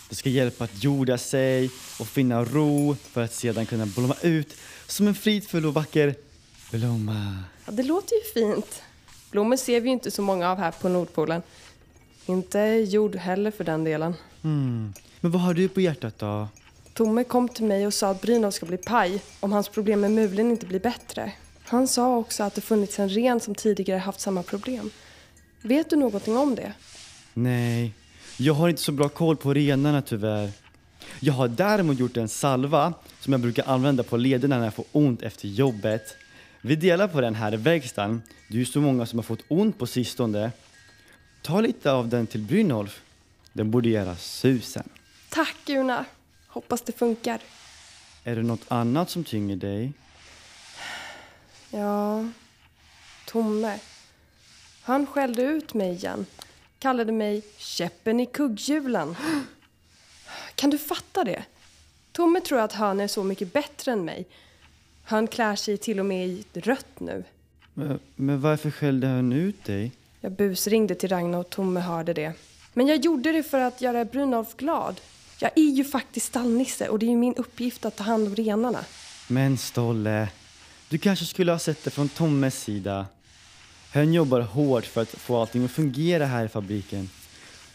Det 0.10 0.15
ska 0.15 0.29
hjälpa 0.29 0.63
att 0.63 0.83
jorda 0.83 1.17
sig 1.17 1.72
och 2.00 2.07
finna 2.07 2.43
ro 2.45 2.95
för 3.12 3.24
att 3.24 3.33
sedan 3.33 3.65
kunna 3.65 3.86
blomma 3.86 4.15
ut 4.22 4.55
som 4.88 5.07
en 5.07 5.15
fridfull 5.15 5.65
och 5.65 5.74
vacker 5.74 6.15
blomma. 6.72 7.38
Ja, 7.65 7.72
det 7.72 7.83
låter 7.83 8.15
ju 8.15 8.22
fint. 8.33 8.81
Blommor 9.31 9.55
ser 9.57 9.81
vi 9.81 9.88
ju 9.89 9.93
inte 9.93 10.12
så 10.12 10.22
många 10.22 10.51
av 10.51 10.57
här 10.57 10.72
på 10.72 10.89
Nordpolen. 10.89 11.41
Inte 12.25 12.60
jord 12.88 13.15
heller 13.15 13.51
för 13.51 13.63
den 13.63 13.83
delen. 13.83 14.13
Hmm. 14.41 14.93
Men 15.19 15.31
vad 15.31 15.41
har 15.41 15.53
du 15.53 15.67
på 15.69 15.81
hjärtat 15.81 16.19
då? 16.19 16.48
Tomme 16.93 17.23
kom 17.23 17.50
till 17.50 17.65
mig 17.65 17.88
och 17.88 17.93
sa 17.93 18.09
att 18.09 18.21
Brynolf 18.21 18.55
ska 18.55 18.65
bli 18.65 18.77
paj 18.77 19.21
om 19.39 19.51
hans 19.51 19.69
problem 19.69 20.01
med 20.01 20.12
mulen 20.12 20.51
inte 20.51 20.65
blir 20.65 20.79
bättre. 20.79 21.31
Han 21.63 21.88
sa 21.88 22.17
också 22.17 22.43
att 22.43 22.55
det 22.55 22.62
funnits 22.62 23.00
en 23.00 23.09
ren 23.09 23.39
som 23.39 23.55
tidigare 23.55 24.00
haft 24.00 24.19
samma 24.19 24.43
problem. 24.43 24.89
Vet 25.62 25.89
du 25.89 25.95
någonting 25.95 26.38
om 26.38 26.55
det? 26.55 26.73
Nej, 27.33 27.93
jag 28.38 28.53
har 28.53 28.69
inte 28.69 28.81
så 28.81 28.91
bra 28.91 29.09
koll 29.09 29.38
på 29.38 29.53
renarna 29.53 30.01
tyvärr. 30.01 30.51
Jag 31.19 31.33
har 31.33 31.47
däremot 31.47 32.00
gjort 32.00 32.17
en 32.17 32.29
salva 32.29 32.93
som 33.19 33.33
jag 33.33 33.41
brukar 33.41 33.67
använda 33.67 34.03
på 34.03 34.17
lederna 34.17 34.57
när 34.57 34.63
jag 34.63 34.73
får 34.73 34.85
ont 34.91 35.21
efter 35.21 35.47
jobbet. 35.47 36.15
Vi 36.62 36.75
delar 36.75 37.07
på 37.07 37.21
den 37.21 37.35
här 37.35 37.53
i 37.53 37.57
verkstaden. 37.57 38.21
Det 38.50 38.55
är 38.55 38.59
ju 38.59 38.65
så 38.65 38.81
många 38.81 39.05
som 39.05 39.19
har 39.19 39.23
fått 39.23 39.43
ont 39.47 39.77
på 39.79 39.88
sistone. 39.88 40.51
Ta 41.41 41.62
lite 41.62 41.91
av 41.91 42.07
den 42.07 42.27
till 42.27 42.41
Brynolf. 42.41 43.01
Den 43.53 43.71
borde 43.71 43.89
göra 43.89 44.15
susen. 44.15 44.89
Tack 45.29 45.69
Una! 45.69 46.05
Hoppas 46.53 46.81
det 46.81 46.91
funkar. 46.91 47.41
Är 48.24 48.36
det 48.36 48.43
något 48.43 48.65
annat 48.67 49.10
som 49.10 49.24
tynger 49.24 49.55
dig? 49.55 49.91
Ja, 51.72 52.25
Tomme. 53.25 53.79
Han 54.81 55.05
skällde 55.05 55.41
ut 55.41 55.74
mig 55.74 55.91
igen. 55.91 56.25
Kallade 56.79 57.12
mig 57.12 57.41
käppen 57.57 58.19
i 58.19 58.25
kugghjulen. 58.25 59.15
Kan 60.55 60.69
du 60.69 60.77
fatta 60.77 61.24
det? 61.24 61.43
Tomme 62.12 62.41
tror 62.41 62.60
att 62.60 62.74
han 62.74 63.00
är 63.00 63.07
så 63.07 63.24
mycket 63.24 63.53
bättre 63.53 63.91
än 63.91 64.05
mig. 64.05 64.25
Han 65.03 65.27
klär 65.27 65.55
sig 65.55 65.77
till 65.77 66.00
och 66.00 66.05
med 66.05 66.27
i 66.27 66.45
rött 66.53 67.00
nu. 67.00 67.24
Men, 67.74 68.00
men 68.15 68.41
varför 68.41 68.72
skällde 68.72 69.07
han 69.07 69.33
ut 69.33 69.63
dig? 69.63 69.91
Jag 70.22 70.31
busringde 70.31 70.95
till 70.95 71.10
Ragnar 71.10 71.39
och 71.39 71.50
Tomme 71.50 71.79
hörde 71.79 72.13
det. 72.13 72.33
Men 72.74 72.88
jag 72.88 72.98
gjorde 72.98 73.31
det 73.31 73.43
för 73.43 73.60
att 73.60 73.81
göra 73.81 74.05
Brynolf 74.05 74.55
glad. 74.57 75.01
Jag 75.43 75.51
är 75.55 75.71
ju 75.71 75.83
faktiskt 75.83 76.25
stallnisse 76.25 76.89
och 76.89 77.00
det 77.00 77.05
är 77.05 77.09
ju 77.09 77.15
min 77.15 77.35
uppgift 77.35 77.85
att 77.85 77.95
ta 77.95 78.03
hand 78.03 78.27
om 78.27 78.35
renarna. 78.35 78.85
Men 79.27 79.57
Stolle, 79.57 80.29
du 80.89 80.97
kanske 80.97 81.25
skulle 81.25 81.51
ha 81.51 81.59
sett 81.59 81.83
det 81.83 81.89
från 81.89 82.09
Tommes 82.09 82.63
sida. 82.63 83.05
Han 83.93 84.13
jobbar 84.13 84.41
hårt 84.41 84.85
för 84.85 85.01
att 85.01 85.09
få 85.09 85.41
allting 85.41 85.65
att 85.65 85.71
fungera 85.71 86.25
här 86.25 86.45
i 86.45 86.47
fabriken. 86.47 87.09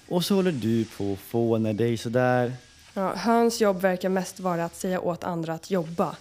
Och 0.09 0.25
så 0.25 0.35
håller 0.35 0.53
du 0.53 0.85
på 0.85 1.13
att 1.13 1.19
fåna 1.19 1.73
dig 1.73 1.97
sådär. 1.97 2.53
Ja, 2.95 3.15
hans 3.17 3.61
jobb 3.61 3.81
verkar 3.81 4.09
mest 4.09 4.41
vara 4.41 4.65
att 4.65 4.77
säga 4.77 5.01
åt 5.01 5.25
andra 5.25 5.55
att 5.55 5.71
jobba. 5.71 6.17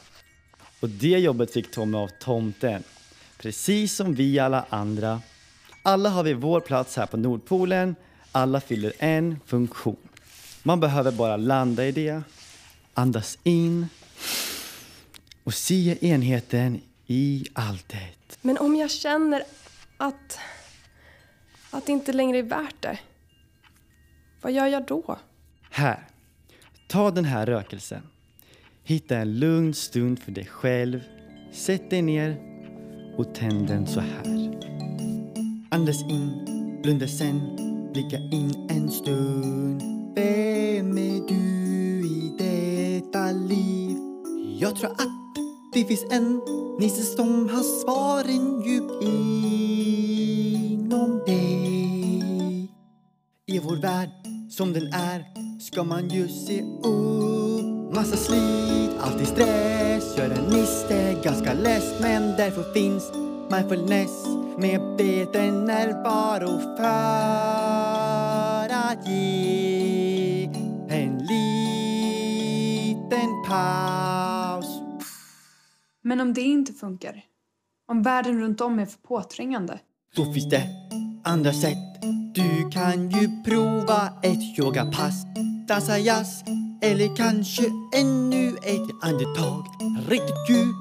Och 0.80 0.90
det 0.90 1.20
jobbet 1.20 1.54
fick 1.54 1.72
Tommy 1.72 1.98
av 1.98 2.10
tomten. 2.20 2.84
Precis 3.38 3.96
som 3.96 4.14
vi 4.14 4.40
alla 4.40 4.66
andra. 4.70 5.22
Alla 5.84 6.10
har 6.10 6.24
vi 6.24 6.34
vår 6.34 6.60
plats 6.60 6.96
här 6.96 7.06
på 7.06 7.18
Nordpolen. 7.18 7.96
Alla 8.32 8.62
fyller 8.62 8.94
en 9.00 9.40
funktion. 9.46 10.07
Man 10.68 10.80
behöver 10.80 11.12
bara 11.12 11.38
landa 11.38 11.86
i 11.86 11.92
det, 11.92 12.22
andas 12.94 13.38
in 13.44 13.88
och 15.44 15.54
se 15.54 15.98
enheten 16.08 16.82
i 17.06 17.46
alltet. 17.54 18.38
Men 18.42 18.58
om 18.58 18.76
jag 18.76 18.92
känner 18.92 19.44
att, 19.98 20.40
att 21.72 21.86
det 21.86 21.92
inte 21.92 22.14
längre 22.14 22.38
är 22.38 22.44
värt 22.44 22.76
det, 22.80 23.00
vad 24.42 24.52
gör 24.52 24.66
jag 24.66 24.86
då? 24.86 25.18
Här, 25.70 26.08
ta 26.88 27.12
den 27.12 27.26
här 27.26 27.46
rökelsen. 27.46 28.02
Hitta 28.84 29.18
en 29.18 29.40
lugn 29.40 29.74
stund 29.74 30.20
för 30.20 30.32
dig 30.32 30.46
själv. 30.46 31.04
Sätt 31.52 31.90
dig 31.90 32.02
ner 32.02 32.38
och 33.18 33.36
tänd 33.36 33.68
den 33.68 33.88
så 33.88 34.00
här. 34.00 34.24
Andas 35.72 36.02
in, 36.02 36.46
blunda 36.84 37.08
sen, 37.08 37.56
blicka 37.94 38.18
in 38.18 38.68
en 38.70 38.92
stund. 38.92 39.97
Vem 40.18 40.98
är 40.98 41.28
du 41.28 41.36
i 42.08 42.34
detta 42.38 43.32
liv? 43.32 43.98
Jag 44.60 44.76
tror 44.76 44.92
att 44.92 45.36
det 45.74 45.86
finns 45.86 46.06
en 46.12 46.42
nisse 46.80 47.04
som 47.04 47.50
har 47.50 47.64
svaren 47.64 48.62
djupt 48.62 49.04
inom 50.74 51.22
dig. 51.26 52.72
I 53.46 53.60
vår 53.60 53.76
värld 53.76 54.10
som 54.50 54.74
den 54.74 54.94
är 54.94 55.26
ska 55.60 55.84
man 55.84 56.10
ju 56.10 56.28
se 56.28 56.62
upp 56.84 57.96
Massa 57.96 58.18
slit, 58.18 58.92
alltid 59.00 59.28
stress 59.28 60.18
Gör 60.18 60.30
en 60.30 60.46
nisse 60.60 61.16
ganska 61.24 61.54
less 61.54 61.94
Men 62.02 62.22
därför 62.38 62.74
finns 62.74 63.12
mindfulness 63.52 64.26
Medveten 64.58 65.66
närvaro 65.66 66.60
för 66.78 66.84
att 68.70 69.08
ge 69.08 69.67
paus. 73.48 74.82
Men 76.04 76.22
om 76.22 76.34
det 76.34 76.42
inte 76.42 76.74
funkar? 76.74 77.24
Om 77.88 78.04
världen 78.04 78.40
runt 78.40 78.62
om 78.62 78.80
är 78.80 78.86
för 78.86 79.00
påträngande? 79.00 79.80
Då 80.16 80.34
finns 80.34 80.50
det 80.50 80.64
andra 81.24 81.54
sätt. 81.54 82.02
Du 82.36 82.70
kan 82.70 83.10
ju 83.10 83.44
prova 83.44 84.10
ett 84.24 84.60
yogapass 84.60 85.26
Dansa 85.68 85.98
jazz 85.98 86.44
eller 86.82 87.16
kanske 87.16 87.64
ännu 87.96 88.48
ett 88.48 89.04
andetag. 89.04 89.66
Riktigt 90.08 90.50
djup 90.50 90.76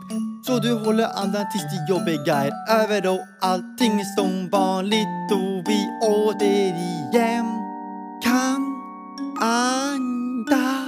Så 0.46 0.58
du 0.58 0.72
håller 0.72 1.08
andan 1.22 1.46
tills 1.52 1.64
det 1.64 1.92
jobbiga 1.92 2.34
är 2.34 2.52
över 2.82 3.08
och 3.08 3.26
allting 3.40 4.00
är 4.00 4.16
som 4.16 4.48
vanligt 4.50 5.32
och 5.32 5.68
vi 5.68 5.88
återigen 6.02 7.46
kan 8.22 8.82
andas 9.42 10.85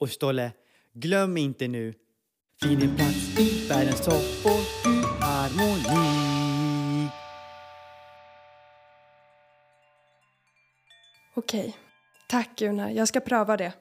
Och 0.00 0.10
Stolle, 0.10 0.52
glöm 0.92 1.36
inte 1.36 1.68
nu, 1.68 1.94
fin 2.62 2.82
en 2.82 2.96
plats 2.96 3.38
i 3.38 3.68
världens 3.68 4.04
topp 4.04 4.44
och 4.44 4.90
harmoni. 5.20 7.08
Okej. 11.34 11.76
Tack 12.28 12.58
Gunnar, 12.58 12.90
jag 12.90 13.08
ska 13.08 13.20
pröva 13.20 13.56
det. 13.56 13.72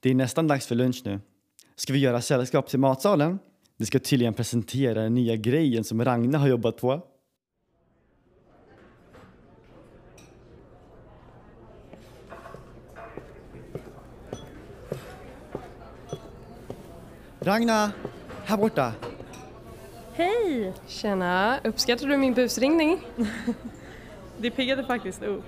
Det 0.00 0.10
är 0.10 0.14
nästan 0.14 0.48
dags 0.48 0.66
för 0.66 0.74
lunch 0.74 1.02
nu. 1.04 1.20
Ska 1.76 1.92
vi 1.92 1.98
göra 1.98 2.20
sällskap 2.20 2.68
till 2.68 2.78
matsalen? 2.78 3.38
Vi 3.76 3.86
ska 3.86 3.98
tydligen 3.98 4.34
presentera 4.34 5.02
den 5.02 5.14
nya 5.14 5.36
grejen 5.36 5.84
som 5.84 6.04
Ragna 6.04 6.38
har 6.38 6.48
jobbat 6.48 6.76
på. 6.76 7.02
Ragna, 17.46 17.92
här 18.44 18.56
borta. 18.56 18.92
Hej! 20.12 20.72
Tjena, 20.86 21.58
uppskattar 21.64 22.06
du 22.06 22.16
min 22.16 22.34
busringning? 22.34 23.00
Det 24.38 24.50
piggade 24.50 24.84
faktiskt 24.84 25.22
upp. 25.22 25.44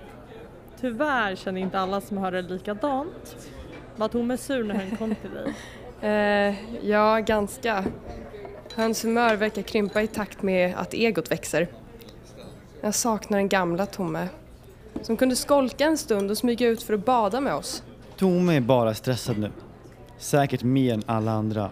Tyvärr 0.81 1.37
känner 1.37 1.61
inte 1.61 1.79
alla 1.79 2.01
som 2.01 2.19
hör 2.19 2.33
det 2.33 2.43
likadant. 2.43 3.49
Var 3.97 4.09
Tome 4.09 4.37
sur 4.37 4.65
när 4.65 4.75
han 4.75 4.97
kom 4.97 5.15
till 5.15 5.31
dig? 5.31 5.55
Eh, 6.11 6.55
ja, 6.89 7.19
ganska. 7.19 7.85
Hans 8.75 9.05
humör 9.05 9.37
verkar 9.37 9.63
krympa 9.63 10.03
i 10.03 10.07
takt 10.07 10.43
med 10.43 10.75
att 10.77 10.95
egot 10.95 11.31
växer. 11.31 11.69
Jag 12.81 12.95
saknar 12.95 13.39
den 13.39 13.49
gamla 13.49 13.87
Tomme. 13.87 14.29
Som 15.03 15.17
kunde 15.17 15.37
skolka 15.37 15.85
en 15.85 15.99
stund 15.99 16.31
och 16.31 16.39
smyga 16.39 16.69
ut 16.69 16.83
för 16.83 16.95
att 16.95 17.05
bada 17.05 17.41
med 17.41 17.55
oss. 17.55 17.83
Tome 18.17 18.57
är 18.57 18.61
bara 18.61 18.95
stressad 18.95 19.39
nu. 19.39 19.51
Säkert 20.19 20.63
mer 20.63 20.95
än 20.95 21.03
alla 21.07 21.33
andra. 21.33 21.71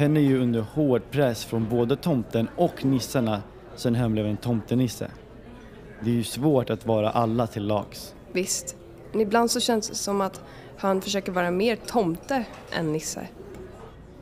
Hen 0.00 0.16
är 0.16 0.20
ju 0.20 0.42
under 0.42 0.60
hård 0.60 1.02
press 1.10 1.44
från 1.44 1.68
både 1.68 1.96
tomten 1.96 2.48
och 2.56 2.84
nissarna 2.84 3.42
sen 3.76 3.94
hen 3.94 4.12
blev 4.12 4.26
en 4.26 4.36
tomtenisse. 4.36 5.10
Det 6.00 6.10
är 6.10 6.14
ju 6.14 6.24
svårt 6.24 6.70
att 6.70 6.86
vara 6.86 7.10
alla 7.10 7.46
till 7.46 7.66
lags. 7.66 8.14
Visst, 8.32 8.76
men 9.12 9.20
ibland 9.20 9.50
så 9.50 9.60
känns 9.60 9.88
det 9.88 9.94
som 9.94 10.20
att 10.20 10.40
han 10.76 11.00
försöker 11.00 11.32
vara 11.32 11.50
mer 11.50 11.76
tomte 11.76 12.44
än 12.72 12.92
nisse. 12.92 13.28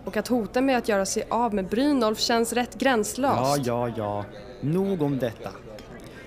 Och 0.05 0.17
att 0.17 0.29
hota 0.29 0.61
med 0.61 0.79
att 0.79 0.89
göra 0.89 1.07
sig 1.07 1.23
av 1.31 1.55
med 1.55 1.69
Brynolf 1.69 2.19
känns 2.19 2.53
rätt 2.53 2.71
Ja, 2.73 2.79
gränslöst. 2.79 3.67
ja, 3.67 3.89
ja. 3.97 4.25
Nog 4.61 5.03
om 5.03 5.19
detta. 5.19 5.51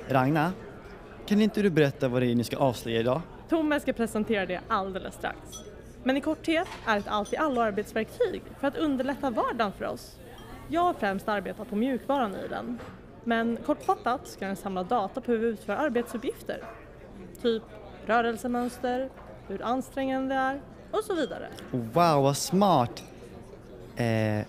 Ragna, 0.10 0.53
kan 1.25 1.41
inte 1.41 1.62
du 1.62 1.70
berätta 1.70 2.08
vad 2.08 2.22
det 2.22 2.27
är 2.31 2.36
ni 2.36 2.43
ska 2.43 2.58
avslöja 2.58 3.00
idag? 3.00 3.22
Tome 3.50 3.79
ska 3.79 3.93
presentera 3.93 4.46
det 4.46 4.62
alldeles 4.67 5.13
strax. 5.15 5.38
Men 6.03 6.17
i 6.17 6.22
korthet 6.22 6.67
är 6.86 6.98
ett 6.98 7.08
allt 7.08 7.34
i 7.34 7.38
allo 7.38 7.62
arbetsverktyg 7.62 8.41
för 8.60 8.67
att 8.67 8.77
underlätta 8.77 9.29
vardagen 9.29 9.72
för 9.72 9.86
oss. 9.86 10.20
Jag 10.67 10.81
har 10.81 10.93
främst 10.93 11.27
arbetat 11.27 11.70
på 11.70 11.75
mjukvaran 11.75 12.36
i 12.36 12.48
den. 12.48 12.79
Men 13.24 13.58
kortfattat 13.65 14.27
ska 14.27 14.46
den 14.46 14.55
samla 14.55 14.84
data 14.84 15.22
på 15.22 15.31
hur 15.31 15.38
vi 15.38 15.48
utför 15.48 15.74
arbetsuppgifter. 15.74 16.63
Typ 17.41 17.63
rörelsemönster, 18.05 19.10
hur 19.48 19.62
ansträngande 19.63 20.36
det 20.36 20.41
är 20.41 20.62
och 20.91 21.03
så 21.03 21.15
vidare. 21.15 21.48
Wow, 21.72 22.24
vad 22.24 22.38
smart! 22.38 23.03
Eh, 23.96 24.46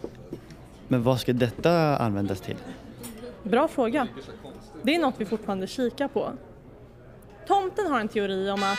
men 0.88 1.02
vad 1.02 1.20
ska 1.20 1.32
detta 1.32 1.96
användas 1.96 2.40
till? 2.40 2.56
Bra 3.42 3.68
fråga. 3.68 4.08
Det 4.82 4.94
är 4.94 5.00
något 5.00 5.14
vi 5.18 5.24
fortfarande 5.24 5.66
kikar 5.66 6.08
på. 6.08 6.32
Tomten 7.46 7.86
har 7.86 8.00
en 8.00 8.08
teori 8.08 8.50
om 8.50 8.62
att 8.62 8.78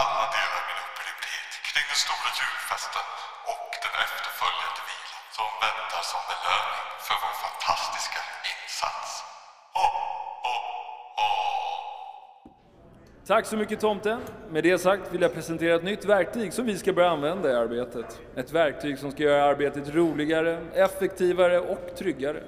alla 0.00 0.24
delar 0.36 0.62
min 0.68 0.80
upprymdhet 0.86 1.50
kring 1.68 1.86
den 1.92 2.00
stora 2.04 2.30
julfesten 2.40 3.06
och 3.52 3.70
den 3.84 3.94
efterföljande 4.04 4.80
vilan 4.90 5.22
som 5.36 5.48
väntar 5.64 6.02
som 6.12 6.22
belöning 6.32 6.84
för 7.06 7.16
vår 7.22 7.34
fantastiska 7.44 8.20
insats. 8.52 9.10
Tack 13.26 13.46
så 13.46 13.56
mycket 13.56 13.80
tomten. 13.80 14.20
Med 14.50 14.62
det 14.64 14.78
sagt 14.78 15.12
vill 15.12 15.22
jag 15.22 15.34
presentera 15.34 15.74
ett 15.74 15.84
nytt 15.84 16.04
verktyg 16.04 16.52
som 16.52 16.66
vi 16.66 16.78
ska 16.78 16.92
börja 16.92 17.10
använda 17.10 17.50
i 17.50 17.54
arbetet. 17.54 18.20
Ett 18.36 18.52
verktyg 18.52 18.98
som 18.98 19.10
ska 19.12 19.22
göra 19.22 19.44
arbetet 19.44 19.94
roligare, 19.94 20.52
effektivare 20.74 21.58
och 21.60 21.96
tryggare. 21.98 22.42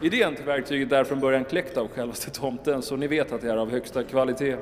Idén 0.00 0.36
till 0.36 0.44
verktyget 0.44 0.92
är 0.92 1.04
från 1.04 1.20
början 1.20 1.44
kläckt 1.44 1.76
av 1.76 1.88
självaste 1.88 2.30
tomten, 2.30 2.82
så 2.82 2.96
ni 2.96 3.06
vet 3.06 3.32
att 3.32 3.40
det 3.40 3.50
är 3.50 3.56
av 3.56 3.70
högsta 3.70 4.04
kvalitet. 4.04 4.56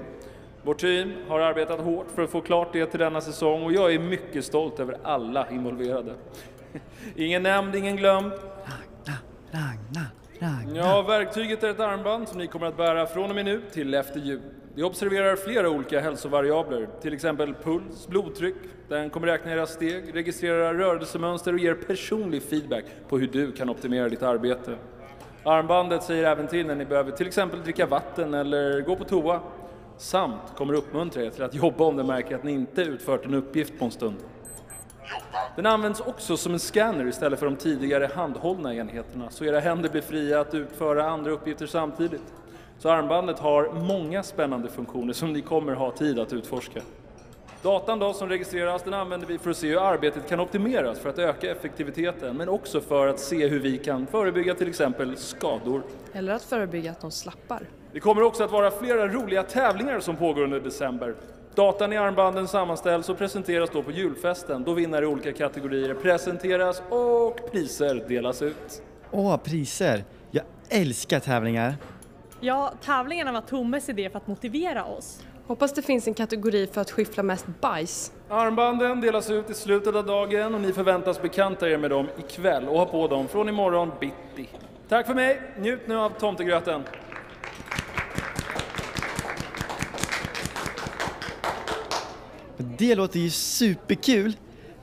Vårt 0.62 0.78
team 0.78 1.12
har 1.28 1.40
arbetat 1.40 1.80
hårt 1.80 2.06
för 2.14 2.22
att 2.22 2.30
få 2.30 2.40
klart 2.40 2.72
det 2.72 2.86
till 2.86 3.00
denna 3.00 3.20
säsong 3.20 3.62
och 3.62 3.72
jag 3.72 3.94
är 3.94 3.98
mycket 3.98 4.44
stolt 4.44 4.80
över 4.80 4.96
alla 5.02 5.50
involverade. 5.50 6.14
Ingen 7.16 7.42
nämnd, 7.42 7.76
ingen 7.76 7.96
glömd. 7.96 8.32
Ja, 10.74 11.02
verktyget 11.02 11.62
är 11.62 11.70
ett 11.70 11.80
armband 11.80 12.28
som 12.28 12.38
ni 12.38 12.46
kommer 12.46 12.66
att 12.66 12.76
bära 12.76 13.06
från 13.06 13.30
och 13.30 13.36
med 13.36 13.44
nu 13.44 13.62
till 13.72 13.94
efter 13.94 14.20
jul. 14.20 14.40
Det 14.74 14.82
observerar 14.82 15.36
flera 15.36 15.70
olika 15.70 16.00
hälsovariabler, 16.00 16.88
till 17.02 17.14
exempel 17.14 17.54
puls, 17.54 18.08
blodtryck. 18.08 18.54
Den 18.88 19.10
kommer 19.10 19.26
räkna 19.26 19.52
era 19.52 19.66
steg, 19.66 20.14
registrera 20.14 20.74
rörelsemönster 20.74 21.52
och 21.52 21.58
ger 21.58 21.74
personlig 21.74 22.42
feedback 22.42 22.84
på 23.08 23.18
hur 23.18 23.26
du 23.26 23.52
kan 23.52 23.70
optimera 23.70 24.08
ditt 24.08 24.22
arbete. 24.22 24.76
Armbandet 25.44 26.02
säger 26.02 26.24
även 26.24 26.46
till 26.46 26.66
när 26.66 26.74
ni 26.74 26.84
behöver 26.84 27.10
till 27.10 27.26
exempel 27.26 27.62
dricka 27.62 27.86
vatten 27.86 28.34
eller 28.34 28.80
gå 28.80 28.96
på 28.96 29.04
toa. 29.04 29.40
Samt 30.00 30.56
kommer 30.56 30.74
uppmuntra 30.74 31.22
er 31.22 31.30
till 31.30 31.42
att 31.42 31.54
jobba 31.54 31.84
om 31.84 31.96
den 31.96 32.06
märker 32.06 32.34
att 32.34 32.44
ni 32.44 32.52
inte 32.52 32.82
utfört 32.82 33.24
en 33.24 33.34
uppgift 33.34 33.78
på 33.78 33.84
en 33.84 33.90
stund. 33.90 34.16
Den 35.56 35.66
används 35.66 36.00
också 36.00 36.36
som 36.36 36.52
en 36.52 36.58
scanner 36.58 37.06
istället 37.06 37.38
för 37.38 37.46
de 37.46 37.56
tidigare 37.56 38.10
handhållna 38.14 38.74
enheterna, 38.74 39.30
så 39.30 39.44
era 39.44 39.60
händer 39.60 39.88
blir 39.88 40.02
fria 40.02 40.40
att 40.40 40.54
utföra 40.54 41.10
andra 41.10 41.30
uppgifter 41.30 41.66
samtidigt. 41.66 42.22
Så 42.78 42.90
armbandet 42.90 43.38
har 43.38 43.72
många 43.72 44.22
spännande 44.22 44.68
funktioner 44.68 45.12
som 45.12 45.32
ni 45.32 45.40
kommer 45.40 45.72
ha 45.72 45.90
tid 45.90 46.18
att 46.18 46.32
utforska. 46.32 46.80
Datan 47.62 47.98
då 47.98 48.12
som 48.12 48.28
registreras 48.28 48.82
den 48.82 48.94
använder 48.94 49.26
vi 49.26 49.38
för 49.38 49.50
att 49.50 49.56
se 49.56 49.68
hur 49.68 49.88
arbetet 49.88 50.28
kan 50.28 50.40
optimeras 50.40 50.98
för 50.98 51.08
att 51.08 51.18
öka 51.18 51.50
effektiviteten, 51.50 52.36
men 52.36 52.48
också 52.48 52.80
för 52.80 53.06
att 53.06 53.20
se 53.20 53.48
hur 53.48 53.60
vi 53.60 53.78
kan 53.78 54.06
förebygga 54.06 54.54
till 54.54 54.68
exempel 54.68 55.16
skador. 55.16 55.82
Eller 56.12 56.32
att 56.32 56.42
förebygga 56.42 56.90
att 56.90 57.00
de 57.00 57.10
slappar. 57.10 57.62
Det 57.92 58.00
kommer 58.00 58.22
också 58.22 58.44
att 58.44 58.50
vara 58.50 58.70
flera 58.70 59.08
roliga 59.08 59.42
tävlingar 59.42 60.00
som 60.00 60.16
pågår 60.16 60.42
under 60.42 60.60
december. 60.60 61.14
Datan 61.54 61.92
i 61.92 61.96
armbanden 61.96 62.48
sammanställs 62.48 63.08
och 63.08 63.18
presenteras 63.18 63.70
då 63.70 63.82
på 63.82 63.90
julfesten 63.90 64.64
då 64.64 64.72
vinnare 64.72 65.04
i 65.04 65.08
olika 65.08 65.32
kategorier 65.32 65.94
presenteras 65.94 66.82
och 66.88 67.52
priser 67.52 68.04
delas 68.08 68.42
ut. 68.42 68.82
Åh, 69.10 69.36
priser! 69.36 70.04
Jag 70.30 70.44
älskar 70.68 71.20
tävlingar. 71.20 71.74
Ja, 72.40 72.72
tävlingarna 72.84 73.32
var 73.32 73.40
Tomes 73.40 73.88
idé 73.88 74.10
för 74.10 74.18
att 74.18 74.26
motivera 74.26 74.84
oss. 74.84 75.22
Hoppas 75.50 75.72
det 75.72 75.82
finns 75.82 76.06
en 76.06 76.14
kategori 76.14 76.66
för 76.66 76.80
att 76.80 76.90
skyffla 76.90 77.22
mest 77.22 77.46
bajs. 77.60 78.12
Armbanden 78.28 79.00
delas 79.00 79.30
ut 79.30 79.50
i 79.50 79.54
slutet 79.54 79.94
av 79.94 80.06
dagen 80.06 80.54
och 80.54 80.60
ni 80.60 80.72
förväntas 80.72 81.22
bekanta 81.22 81.70
er 81.70 81.78
med 81.78 81.90
dem 81.90 82.08
ikväll 82.18 82.68
och 82.68 82.78
ha 82.78 82.86
på 82.86 83.08
dem 83.08 83.28
från 83.28 83.48
imorgon 83.48 83.92
bitti. 84.00 84.48
Tack 84.88 85.06
för 85.06 85.14
mig, 85.14 85.42
njut 85.58 85.80
nu 85.86 85.96
av 85.98 86.10
tomtegröten. 86.10 86.82
Det 92.56 92.94
låter 92.94 93.18
ju 93.18 93.30
superkul. 93.30 94.32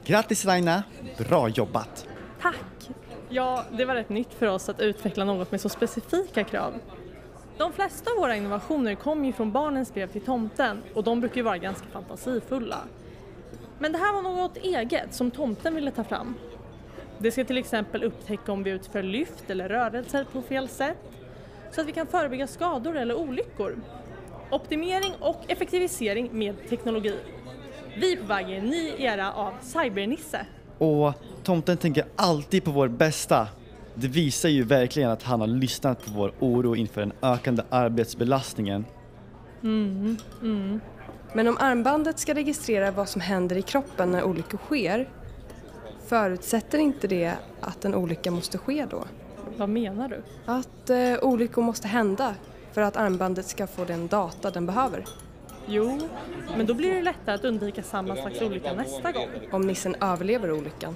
Grattis 0.05 0.45
Ragna, 0.45 0.83
bra 1.17 1.49
jobbat. 1.49 2.07
Tack! 2.41 2.89
Ja, 3.29 3.65
det 3.77 3.85
var 3.85 3.95
rätt 3.95 4.09
nytt 4.09 4.33
för 4.33 4.47
oss 4.47 4.69
att 4.69 4.79
utveckla 4.79 5.25
något 5.25 5.51
med 5.51 5.61
så 5.61 5.69
specifika 5.69 6.43
krav. 6.43 6.73
De 7.57 7.73
flesta 7.73 8.11
av 8.11 8.17
våra 8.17 8.35
innovationer 8.35 8.95
kom 8.95 9.25
ju 9.25 9.33
från 9.33 9.51
barnens 9.51 9.93
brev 9.93 10.07
till 10.07 10.21
tomten 10.21 10.83
och 10.93 11.03
de 11.03 11.19
brukar 11.19 11.35
ju 11.35 11.41
vara 11.41 11.57
ganska 11.57 11.87
fantasifulla. 11.87 12.77
Men 13.79 13.91
det 13.91 13.97
här 13.97 14.13
var 14.13 14.21
något 14.21 14.57
eget 14.57 15.13
som 15.13 15.31
tomten 15.31 15.75
ville 15.75 15.91
ta 15.91 16.03
fram. 16.03 16.35
Det 17.17 17.31
ska 17.31 17.43
till 17.43 17.57
exempel 17.57 18.03
upptäcka 18.03 18.51
om 18.51 18.63
vi 18.63 18.71
utför 18.71 19.03
lyft 19.03 19.49
eller 19.49 19.69
rörelser 19.69 20.25
på 20.31 20.41
fel 20.41 20.67
sätt 20.67 20.97
så 21.71 21.81
att 21.81 21.87
vi 21.87 21.91
kan 21.91 22.07
förebygga 22.07 22.47
skador 22.47 22.97
eller 22.97 23.15
olyckor. 23.15 23.75
Optimering 24.51 25.13
och 25.19 25.43
effektivisering 25.47 26.29
med 26.31 26.69
teknologi. 26.69 27.15
Vi 27.97 28.13
är 28.13 28.17
på 28.17 28.25
väg 28.25 28.49
i 28.49 28.55
en 28.55 28.65
ny 28.65 28.91
era 28.97 29.33
av 29.33 29.53
cybernisse. 29.61 30.45
Och 30.77 31.13
tomten 31.43 31.77
tänker 31.77 32.05
alltid 32.15 32.63
på 32.63 32.71
vår 32.71 32.87
bästa. 32.87 33.47
Det 33.99 34.07
visar 34.07 34.49
ju 34.49 34.63
verkligen 34.63 35.09
att 35.09 35.23
han 35.23 35.39
har 35.39 35.47
lyssnat 35.47 36.05
på 36.05 36.11
vår 36.11 36.33
oro 36.39 36.75
inför 36.75 37.01
den 37.01 37.13
ökande 37.21 37.63
arbetsbelastningen. 37.69 38.85
Mm, 39.63 40.17
mm. 40.41 40.79
Men 41.33 41.47
om 41.47 41.57
armbandet 41.59 42.19
ska 42.19 42.33
registrera 42.33 42.91
vad 42.91 43.09
som 43.09 43.21
händer 43.21 43.55
i 43.55 43.61
kroppen 43.61 44.11
när 44.11 44.23
olyckor 44.23 44.57
sker, 44.57 45.09
förutsätter 46.07 46.77
inte 46.77 47.07
det 47.07 47.33
att 47.61 47.85
en 47.85 47.95
olycka 47.95 48.31
måste 48.31 48.57
ske 48.57 48.85
då? 48.89 49.03
Vad 49.57 49.69
menar 49.69 50.09
du? 50.09 50.23
Att 50.45 50.89
eh, 50.89 51.13
olyckor 51.21 51.61
måste 51.61 51.87
hända 51.87 52.35
för 52.71 52.81
att 52.81 52.97
armbandet 52.97 53.45
ska 53.45 53.67
få 53.67 53.85
den 53.85 54.07
data 54.07 54.51
den 54.51 54.65
behöver. 54.65 55.05
Jo, 55.65 55.99
men 56.57 56.65
då 56.65 56.73
blir 56.73 56.93
det 56.93 57.01
lättare 57.01 57.35
att 57.35 57.45
undvika 57.45 57.83
samma 57.83 58.15
slags 58.15 58.41
olycka 58.41 58.73
nästa 58.73 59.11
gång. 59.11 59.27
Om 59.51 59.67
nissen 59.67 59.95
överlever 60.01 60.51
olyckan. 60.51 60.95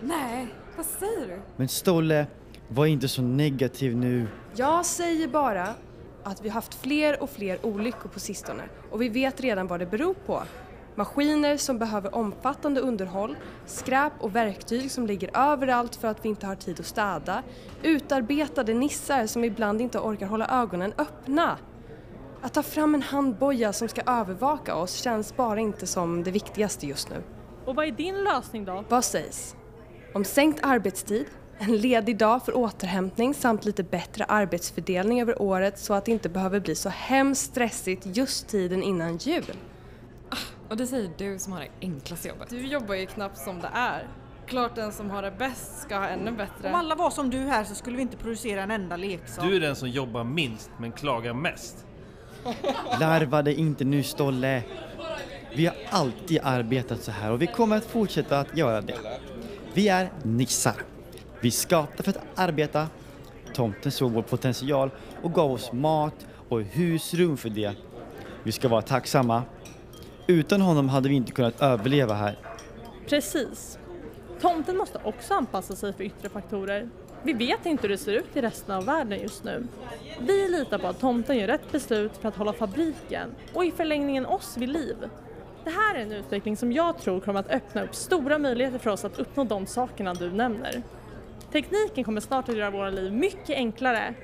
Nej, 0.00 0.46
vad 0.76 0.86
säger 0.86 1.26
du? 1.26 1.40
Men 1.56 1.68
Stolle, 1.68 2.26
var 2.68 2.86
inte 2.86 3.08
så 3.08 3.22
negativ 3.22 3.96
nu. 3.96 4.26
Jag 4.56 4.86
säger 4.86 5.28
bara 5.28 5.68
att 6.24 6.44
vi 6.44 6.48
har 6.48 6.54
haft 6.54 6.74
fler 6.74 7.22
och 7.22 7.30
fler 7.30 7.66
olyckor 7.66 8.08
på 8.08 8.20
sistone 8.20 8.62
och 8.90 9.02
vi 9.02 9.08
vet 9.08 9.40
redan 9.40 9.66
vad 9.66 9.80
det 9.80 9.86
beror 9.86 10.14
på. 10.14 10.42
Maskiner 10.94 11.56
som 11.56 11.78
behöver 11.78 12.14
omfattande 12.14 12.80
underhåll, 12.80 13.36
skräp 13.66 14.12
och 14.20 14.36
verktyg 14.36 14.90
som 14.90 15.06
ligger 15.06 15.30
överallt 15.34 15.96
för 15.96 16.08
att 16.08 16.24
vi 16.24 16.28
inte 16.28 16.46
har 16.46 16.54
tid 16.54 16.80
att 16.80 16.86
städa, 16.86 17.42
utarbetade 17.82 18.74
nissar 18.74 19.26
som 19.26 19.44
ibland 19.44 19.80
inte 19.80 19.98
orkar 19.98 20.26
hålla 20.26 20.62
ögonen 20.62 20.92
öppna. 20.98 21.58
Att 22.42 22.54
ta 22.54 22.62
fram 22.62 22.94
en 22.94 23.02
handboja 23.02 23.72
som 23.72 23.88
ska 23.88 24.02
övervaka 24.06 24.74
oss 24.74 24.94
känns 24.94 25.36
bara 25.36 25.60
inte 25.60 25.86
som 25.86 26.22
det 26.22 26.30
viktigaste 26.30 26.86
just 26.86 27.10
nu. 27.10 27.22
Och 27.64 27.74
vad 27.74 27.86
är 27.86 27.90
din 27.90 28.24
lösning 28.24 28.64
då? 28.64 28.84
Vad 28.88 29.04
sägs? 29.04 29.56
Om 30.16 30.24
sänkt 30.24 30.60
arbetstid, 30.62 31.26
en 31.58 31.76
ledig 31.76 32.18
dag 32.18 32.44
för 32.44 32.56
återhämtning 32.56 33.34
samt 33.34 33.64
lite 33.64 33.82
bättre 33.82 34.24
arbetsfördelning 34.24 35.20
över 35.20 35.42
året 35.42 35.78
så 35.78 35.94
att 35.94 36.04
det 36.04 36.12
inte 36.12 36.28
behöver 36.28 36.60
bli 36.60 36.74
så 36.74 36.88
hemskt 36.88 37.42
stressigt 37.50 38.06
just 38.06 38.48
tiden 38.48 38.82
innan 38.82 39.16
jul. 39.16 39.52
Och 40.68 40.76
det 40.76 40.86
säger 40.86 41.10
du 41.18 41.38
som 41.38 41.52
har 41.52 41.60
det 41.60 41.68
enklaste 41.80 42.28
jobbet. 42.28 42.50
Du 42.50 42.66
jobbar 42.66 42.94
ju 42.94 43.06
knappt 43.06 43.38
som 43.38 43.60
det 43.60 43.70
är. 43.74 44.08
Klart 44.46 44.74
den 44.74 44.92
som 44.92 45.10
har 45.10 45.22
det 45.22 45.30
bäst 45.30 45.82
ska 45.82 45.96
ha 45.96 46.08
ännu 46.08 46.30
bättre. 46.30 46.68
Om 46.68 46.74
alla 46.74 46.94
var 46.94 47.10
som 47.10 47.30
du 47.30 47.38
här 47.38 47.64
så 47.64 47.74
skulle 47.74 47.96
vi 47.96 48.02
inte 48.02 48.16
producera 48.16 48.62
en 48.62 48.70
enda 48.70 48.96
leksak. 48.96 49.44
Du 49.44 49.56
är 49.56 49.60
den 49.60 49.76
som 49.76 49.88
jobbar 49.88 50.24
minst 50.24 50.70
men 50.78 50.92
klagar 50.92 51.34
mest. 51.34 51.86
Larva 53.00 53.42
dig 53.42 53.54
inte 53.54 53.84
nu 53.84 54.02
Stolle. 54.02 54.62
Vi 55.56 55.66
har 55.66 55.76
alltid 55.90 56.40
arbetat 56.42 57.02
så 57.02 57.10
här 57.10 57.32
och 57.32 57.42
vi 57.42 57.46
kommer 57.46 57.76
att 57.76 57.84
fortsätta 57.84 58.40
att 58.40 58.56
göra 58.56 58.80
det. 58.80 58.96
Vi 59.76 59.88
är 59.88 60.10
nissar. 60.22 60.74
Vi 61.40 61.50
skapade 61.50 62.02
för 62.02 62.10
att 62.10 62.18
arbeta. 62.34 62.88
Tomten 63.54 63.92
såg 63.92 64.12
vår 64.12 64.22
potential 64.22 64.90
och 65.22 65.34
gav 65.34 65.52
oss 65.52 65.72
mat 65.72 66.26
och 66.48 66.60
husrum 66.60 67.36
för 67.36 67.48
det. 67.48 67.72
Vi 68.42 68.52
ska 68.52 68.68
vara 68.68 68.82
tacksamma. 68.82 69.42
Utan 70.26 70.60
honom 70.60 70.88
hade 70.88 71.08
vi 71.08 71.14
inte 71.14 71.32
kunnat 71.32 71.62
överleva 71.62 72.14
här. 72.14 72.38
Precis. 73.08 73.78
Tomten 74.40 74.76
måste 74.76 75.00
också 75.04 75.34
anpassa 75.34 75.76
sig 75.76 75.92
för 75.92 76.04
yttre 76.04 76.28
faktorer. 76.28 76.88
Vi 77.22 77.32
vet 77.32 77.66
inte 77.66 77.82
hur 77.82 77.88
det 77.88 77.98
ser 77.98 78.12
ut 78.12 78.36
i 78.36 78.40
resten 78.40 78.74
av 78.74 78.84
världen 78.84 79.20
just 79.20 79.44
nu. 79.44 79.66
Vi 80.20 80.48
litar 80.48 80.78
på 80.78 80.86
att 80.86 81.00
tomten 81.00 81.36
gör 81.36 81.46
rätt 81.46 81.72
beslut 81.72 82.16
för 82.20 82.28
att 82.28 82.36
hålla 82.36 82.52
fabriken 82.52 83.34
och 83.54 83.64
i 83.64 83.70
förlängningen 83.70 84.26
oss 84.26 84.56
vid 84.56 84.68
liv. 84.68 84.96
Det 85.66 85.72
här 85.72 85.94
är 85.94 86.02
en 86.02 86.12
utveckling 86.12 86.56
som 86.56 86.72
jag 86.72 86.98
tror 86.98 87.20
kommer 87.20 87.40
att 87.40 87.50
öppna 87.50 87.82
upp 87.82 87.94
stora 87.94 88.38
möjligheter 88.38 88.78
för 88.78 88.90
oss 88.90 89.04
att 89.04 89.18
uppnå 89.18 89.44
de 89.44 89.66
sakerna 89.66 90.14
du 90.14 90.32
nämner. 90.32 90.82
Tekniken 91.52 92.04
kommer 92.04 92.20
snart 92.20 92.48
att 92.48 92.56
göra 92.56 92.70
våra 92.70 92.90
liv 92.90 93.12
mycket 93.12 93.56
enklare. 93.56 94.14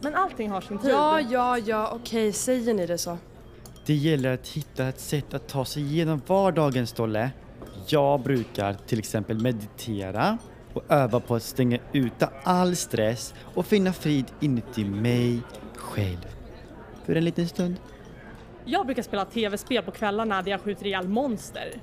Men 0.00 0.14
allting 0.14 0.50
har 0.50 0.60
sin 0.60 0.78
tid. 0.78 0.90
Ja, 0.90 1.20
ja, 1.20 1.58
ja, 1.58 1.92
okej, 1.94 2.32
säger 2.32 2.74
ni 2.74 2.86
det 2.86 2.98
så. 2.98 3.18
Det 3.86 3.94
gäller 3.94 4.34
att 4.34 4.48
hitta 4.48 4.88
ett 4.88 5.00
sätt 5.00 5.34
att 5.34 5.48
ta 5.48 5.64
sig 5.64 5.82
igenom 5.82 6.22
vardagen, 6.26 6.86
Stolle. 6.86 7.30
Jag 7.86 8.20
brukar 8.20 8.74
till 8.86 8.98
exempel 8.98 9.40
meditera 9.40 10.38
och 10.74 10.82
öva 10.88 11.20
på 11.20 11.34
att 11.34 11.42
stänga 11.42 11.78
ute 11.92 12.28
all 12.42 12.76
stress 12.76 13.34
och 13.54 13.66
finna 13.66 13.92
frid 13.92 14.26
inuti 14.40 14.84
mig 14.84 15.40
själv. 15.76 16.26
För 17.04 17.14
en 17.14 17.24
liten 17.24 17.48
stund. 17.48 17.76
Jag 18.64 18.86
brukar 18.86 19.02
spela 19.02 19.24
tv-spel 19.24 19.82
på 19.82 19.90
kvällarna 19.90 20.42
där 20.42 20.50
jag 20.50 20.60
skjuter 20.60 20.86
ihjäl 20.86 21.08
monster. 21.08 21.80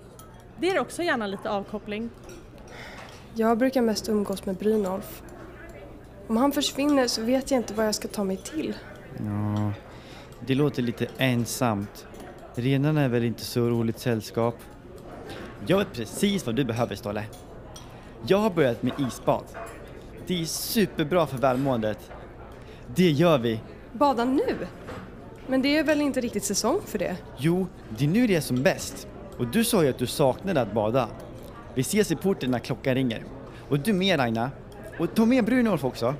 Det 0.60 0.70
är 0.70 0.80
också 0.80 1.04
gärna 1.04 1.28
lite 1.28 1.50
avkoppling. 1.50 2.10
Jag 3.34 3.58
brukar 3.58 3.82
mest 3.82 4.10
umgås 4.10 4.46
med 4.46 4.56
Brynolf. 4.56 5.22
Om 6.28 6.38
han 6.38 6.52
försvinner 6.52 7.08
så 7.08 7.22
vet 7.22 7.52
jag 7.52 7.60
inte 7.60 7.74
vad 7.74 7.88
jag 7.88 7.96
ska 7.96 8.08
ta 8.08 8.24
mig 8.24 8.38
till. 8.38 8.74
Ja, 9.18 9.72
det 10.46 10.56
låter 10.56 10.82
lite 10.82 11.08
ensamt. 11.18 12.08
Renarna 12.56 13.02
är 13.02 13.10
väl 13.10 13.24
inte 13.24 13.46
så 13.46 13.70
roligt 13.70 14.00
sällskap. 14.00 14.56
Jag 15.68 15.78
vet 15.78 15.94
precis 15.94 16.46
vad 16.46 16.56
du 16.56 16.64
behöver, 16.64 16.96
Stolle. 16.96 17.24
Jag 18.28 18.38
har 18.38 18.50
börjat 18.50 18.84
med 18.84 18.94
isbad. 19.00 19.44
Det 20.28 20.42
är 20.42 20.46
superbra 20.46 21.28
för 21.28 21.38
välmåendet. 21.38 22.12
Det 22.96 23.12
gör 23.12 23.38
vi. 23.38 23.60
Bada 23.94 24.26
nu? 24.26 24.68
Men 25.50 25.62
det 25.62 25.78
är 25.78 25.84
väl 25.84 26.02
inte 26.02 26.22
riktigt 26.22 26.44
säsong 26.44 26.82
för 26.86 27.00
det? 27.00 27.18
Jo, 27.38 27.68
det 27.98 28.06
är 28.06 28.10
nu 28.10 28.28
det 28.28 28.36
är 28.36 28.42
som 28.42 28.64
bäst. 28.64 29.08
Och 29.38 29.48
du 29.48 29.64
sa 29.64 29.84
ju 29.84 29.90
att 29.90 29.98
du 29.98 30.08
saknade 30.08 30.62
att 30.62 30.74
bada. 30.74 31.10
Vi 31.76 31.82
ses 31.82 32.12
i 32.12 32.16
porten 32.16 32.52
när 32.52 32.60
klockan 32.60 32.96
ringer. 32.96 33.24
Och 33.70 33.80
du 33.80 33.94
med 33.94 34.20
Aina. 34.20 34.52
Och 35.00 35.16
ta 35.16 35.26
med 35.26 35.46
Brynolf 35.46 35.84
också. 35.84 36.16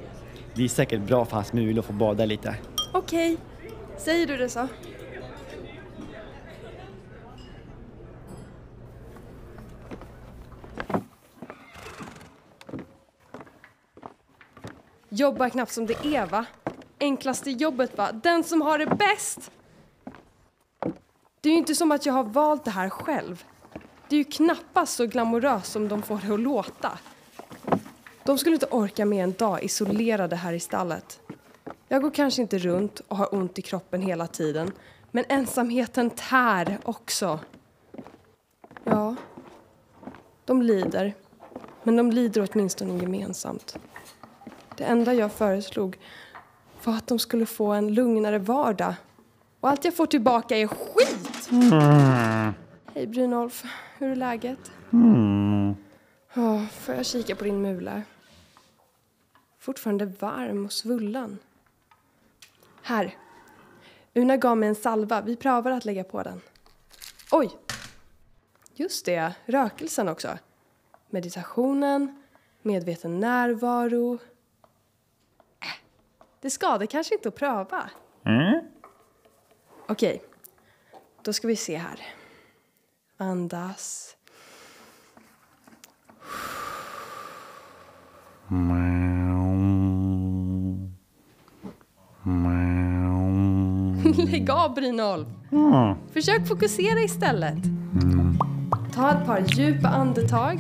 Det 0.56 0.64
är 0.64 0.68
säkert 0.68 1.02
bra 1.02 1.26
för 1.26 1.36
hans 1.36 1.54
mul 1.54 1.80
att 1.80 1.86
få 1.86 1.94
bada 1.94 2.26
lite. 2.26 2.56
Okej, 2.94 3.38
säger 3.98 4.28
du 4.28 4.38
det 4.38 4.50
så. 4.50 4.68
Jobbar 15.10 15.50
knappt 15.50 15.72
som 15.72 15.86
det 15.86 16.06
är 16.06 16.26
va? 16.26 16.46
Enklaste 17.00 17.52
jobbet 17.52 17.98
va? 17.98 18.12
Den 18.12 18.44
som 18.44 18.62
har 18.62 18.80
det 18.80 18.86
bäst! 18.86 19.52
Det 21.42 21.50
är 21.50 21.54
ju 21.54 21.58
inte 21.58 21.76
som 21.76 21.92
att 21.92 22.06
jag 22.06 22.14
har 22.14 22.24
valt 22.24 22.66
det 22.66 22.72
här 22.72 22.90
själv. 22.90 23.46
Det 24.08 24.16
är 24.16 24.18
ju 24.18 24.24
knappast 24.24 24.96
så 24.96 25.06
glamoröst 25.06 25.72
som 25.72 25.88
de 25.88 26.02
får 26.02 26.20
det 26.28 26.34
att 26.34 26.40
låta. 26.40 27.00
De 28.24 28.38
skulle 28.38 28.56
inte 28.56 28.66
orka 28.66 29.06
med 29.06 29.24
en 29.24 29.34
dag 29.34 29.64
isolerade 29.64 30.36
här 30.36 30.54
i 30.54 30.60
stallet. 30.60 31.20
Jag 31.88 32.02
går 32.02 32.12
kanske 32.12 32.42
inte 32.42 32.58
runt 32.58 33.00
och 33.00 33.18
har 33.18 33.36
ont 33.36 33.60
i 33.60 33.62
kroppen 33.62 34.02
hela 34.02 34.28
tiden, 34.28 34.72
men 35.12 35.26
ensamheten 35.30 36.10
tär 36.10 36.78
också. 36.84 37.40
Ja, 38.84 39.16
de 40.46 40.62
lider, 40.62 41.14
men 41.84 41.96
de 41.96 42.12
lider 42.12 42.50
åtminstone 42.52 43.02
gemensamt. 43.02 43.78
Det 44.76 44.84
enda 44.84 45.14
jag 45.14 45.32
föreslog 45.32 45.98
var 46.88 46.94
att 46.98 47.08
de 47.08 47.20
skulle 47.20 47.46
få 47.46 47.66
en 47.72 47.94
lugnare 47.94 48.40
vardag. 48.40 48.94
Och 49.60 49.70
allt 49.70 49.86
jag 49.86 49.96
får 49.96 50.06
tillbaka 50.06 50.58
är 50.58 50.68
skit! 50.68 51.50
Mm. 51.52 52.54
Hej 52.94 53.08
Brynolf, 53.08 53.64
hur 53.98 54.12
är 54.12 54.16
läget? 54.16 54.72
Mm. 54.94 55.76
Oh, 56.36 56.66
får 56.66 56.96
jag 56.96 57.06
kika 57.06 57.36
på 57.36 57.44
din 57.44 57.62
mula? 57.62 58.02
Fortfarande 59.60 60.06
varm 60.06 60.66
och 60.66 60.74
svullen. 60.74 61.38
Här. 62.82 63.16
Una 64.14 64.38
gav 64.38 64.58
mig 64.58 64.70
en 64.70 64.76
salva. 64.76 65.22
Vi 65.22 65.36
prövar 65.36 65.72
att 65.72 65.86
lägga 65.86 66.04
på 66.04 66.24
den. 66.24 66.42
Oj! 67.32 67.50
Just 68.74 69.06
det, 69.06 69.34
rökelsen 69.46 70.10
också. 70.10 70.38
Meditationen, 71.10 72.24
medveten 72.62 73.20
närvaro. 73.20 74.20
Det 76.48 76.52
skadar 76.52 76.86
kanske 76.86 77.16
inte 77.16 77.28
att 77.28 77.36
pröva. 77.36 77.90
Mm. 78.26 78.62
Okej, 79.88 80.24
då 81.22 81.34
ska 81.34 81.48
vi 81.48 81.56
se 81.56 81.78
här. 81.78 82.02
Andas. 83.18 84.16
Lägg 94.32 94.50
av 94.50 94.74
Brynolf! 94.74 95.28
Mm. 95.52 95.96
Försök 96.14 96.48
fokusera 96.48 97.00
istället. 97.00 97.64
Ta 98.94 99.12
ett 99.12 99.26
par 99.26 99.40
djupa 99.40 99.88
andetag. 99.88 100.60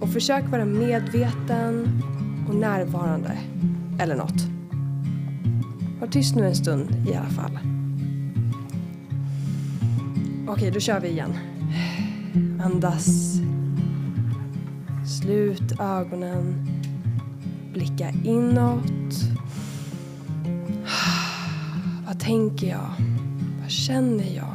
Och 0.00 0.12
försök 0.12 0.44
vara 0.50 0.64
medveten 0.64 2.02
och 2.48 2.54
närvarande. 2.54 3.38
Eller 3.98 4.16
något. 4.16 4.46
Var 6.00 6.08
tyst 6.08 6.34
nu 6.34 6.46
en 6.46 6.54
stund 6.54 7.08
i 7.08 7.14
alla 7.14 7.28
fall. 7.28 7.58
Okej, 10.48 10.70
då 10.70 10.80
kör 10.80 11.00
vi 11.00 11.08
igen. 11.08 11.32
Andas. 12.64 13.34
Slut 15.20 15.80
ögonen. 15.80 16.66
Blicka 17.72 18.10
inåt. 18.24 19.14
Vad 22.06 22.20
tänker 22.20 22.66
jag? 22.66 22.90
Vad 23.60 23.70
känner 23.70 24.36
jag? 24.36 24.54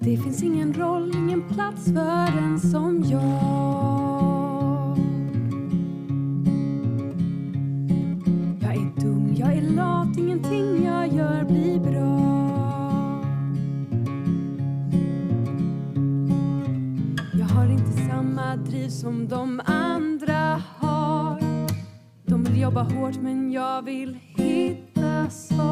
Det 0.00 0.16
finns 0.16 0.42
ingen 0.42 0.74
roll, 0.74 1.12
ingen 1.16 1.42
plats 1.42 1.84
för 1.84 2.38
en 2.38 2.60
som 2.60 3.04
jag. 3.10 3.97
Som 19.08 19.28
de 19.28 19.60
andra 19.64 20.62
har. 20.78 21.40
De 22.26 22.44
vill 22.44 22.60
jobba 22.60 22.82
hårt 22.82 23.16
men 23.22 23.52
jag 23.52 23.82
vill 23.82 24.18
hitta 24.36 25.30
svar. 25.30 25.67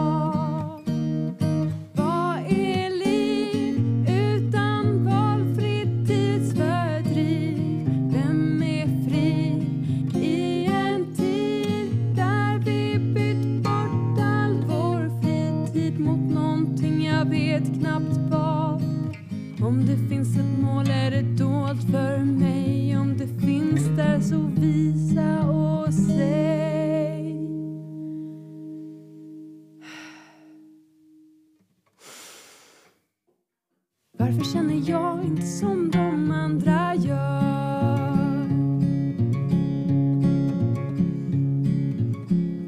Varför 34.26 34.44
känner 34.44 34.90
jag 34.90 35.24
inte 35.24 35.46
som 35.46 35.90
de 35.90 36.30
andra 36.30 36.94
gör? 36.94 38.46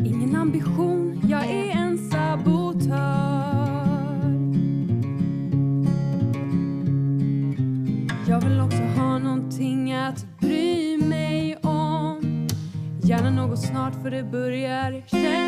Ingen 0.04 0.36
ambition, 0.36 1.20
jag 1.28 1.44
är 1.44 1.70
en 1.70 1.98
sabotör 1.98 2.98
Jag 8.28 8.40
vill 8.40 8.60
också 8.60 8.82
ha 8.82 9.18
någonting 9.18 9.92
att 9.92 10.26
bry 10.40 10.98
mig 10.98 11.56
om 11.56 12.48
Gärna 13.02 13.30
något 13.30 13.58
snart 13.58 14.02
för 14.02 14.10
det 14.10 14.22
börjar 14.22 15.02
kännas 15.06 15.47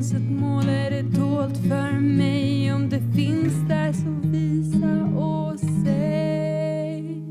finns 0.00 0.14
ett 0.14 0.30
mål 0.30 0.68
är 0.68 0.90
det 0.90 1.02
dolt 1.02 1.56
för 1.56 2.00
mig? 2.00 2.72
Om 2.72 2.88
det 2.88 3.00
finns 3.16 3.68
där 3.68 3.92
så 3.92 4.28
visa 4.28 5.04
och 5.16 5.60
säg 5.60 7.22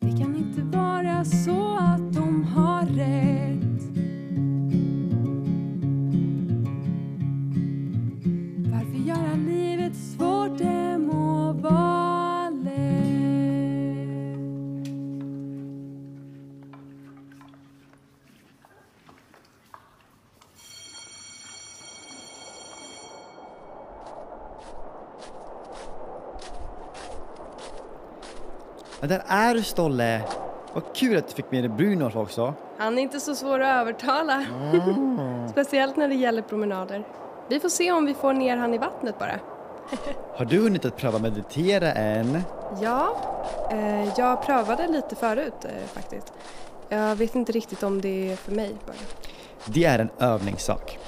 Det 0.00 0.18
kan 0.18 0.36
inte 0.36 0.78
vara 0.78 1.24
så 1.24 1.63
där 29.14 29.24
är 29.28 29.54
du 29.54 29.62
Stolle! 29.62 30.22
Vad 30.72 30.94
kul 30.94 31.16
att 31.16 31.28
du 31.28 31.34
fick 31.34 31.50
med 31.50 31.62
dig 31.62 31.68
Brunolf 31.68 32.16
också. 32.16 32.54
Han 32.78 32.98
är 32.98 33.02
inte 33.02 33.20
så 33.20 33.34
svår 33.34 33.60
att 33.60 33.80
övertala. 33.80 34.44
Mm. 34.72 35.48
Speciellt 35.52 35.96
när 35.96 36.08
det 36.08 36.14
gäller 36.14 36.42
promenader. 36.42 37.04
Vi 37.48 37.60
får 37.60 37.68
se 37.68 37.92
om 37.92 38.06
vi 38.06 38.14
får 38.14 38.32
ner 38.32 38.56
han 38.56 38.74
i 38.74 38.78
vattnet 38.78 39.18
bara. 39.18 39.38
Har 40.36 40.44
du 40.44 40.58
hunnit 40.58 40.84
att 40.84 40.96
pröva 40.96 41.18
meditera 41.18 41.92
än? 41.92 42.42
Ja, 42.82 43.16
eh, 43.70 44.18
jag 44.18 44.42
prövade 44.42 44.86
lite 44.88 45.16
förut 45.16 45.64
eh, 45.64 45.86
faktiskt. 45.92 46.32
Jag 46.88 47.16
vet 47.16 47.34
inte 47.34 47.52
riktigt 47.52 47.82
om 47.82 48.00
det 48.00 48.32
är 48.32 48.36
för 48.36 48.52
mig 48.52 48.76
bara. 48.86 48.96
Det 49.64 49.84
är 49.84 49.98
en 49.98 50.10
övningssak. 50.18 50.98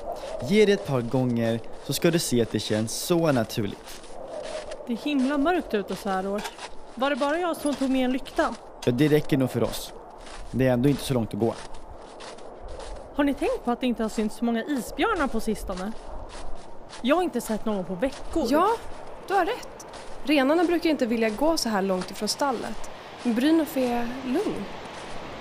Ge 0.49 0.67
det 0.67 0.73
ett 0.73 0.87
par 0.87 1.01
gånger 1.01 1.61
så 1.87 1.93
ska 1.93 2.11
du 2.11 2.19
se 2.19 2.43
att 2.43 2.53
det 2.53 2.61
känns 2.61 2.93
så 2.93 3.33
naturligt. 3.33 4.03
Det 4.87 4.93
är 4.93 4.97
himla 4.97 5.39
mörkt 5.39 5.75
ute 5.75 5.97
så 5.97 6.09
här 6.09 6.27
års. 6.27 6.43
Var 6.99 7.11
det 7.11 7.17
bara 7.17 7.39
jag 7.39 7.57
som 7.57 7.75
tog 7.75 7.91
med 7.91 8.05
en 8.05 8.13
lykta? 8.13 8.55
Ja, 8.85 8.93
det 8.93 9.09
räcker 9.09 9.37
nog 9.37 9.51
för 9.51 9.63
oss. 9.63 9.93
Det 10.51 10.67
är 10.67 10.73
ändå 10.73 10.89
inte 10.89 11.03
så 11.03 11.15
långt 11.15 11.35
att 11.35 11.41
gå. 11.41 11.55
Har 13.15 13.25
ni 13.25 13.35
tänkt 13.35 13.65
på 13.65 13.71
att 13.71 13.81
det 13.81 13.87
inte 13.87 14.03
har 14.03 14.11
synts 14.11 14.37
så 14.37 14.45
många 14.45 14.65
isbjörnar 14.65 15.27
på 15.27 15.41
sistone? 15.41 15.93
Jag 17.03 17.17
har 17.17 17.23
inte 17.23 17.41
sett 17.41 17.65
någon 17.65 17.85
på 17.85 17.95
veckor. 17.95 18.47
Ja, 18.51 18.69
du 19.29 19.35
har 19.35 19.45
rätt. 19.45 19.87
Renarna 20.25 20.65
brukar 20.65 20.91
inte 20.91 21.07
vilja 21.07 21.31
gå 21.31 21.57
så 21.57 21.69
här 21.69 21.83
långt 21.83 22.11
ifrån 22.11 22.29
stallet. 22.29 22.91
Men 23.23 23.35
Brynolf 23.35 23.77
är 23.77 24.09
lugn. 24.25 24.65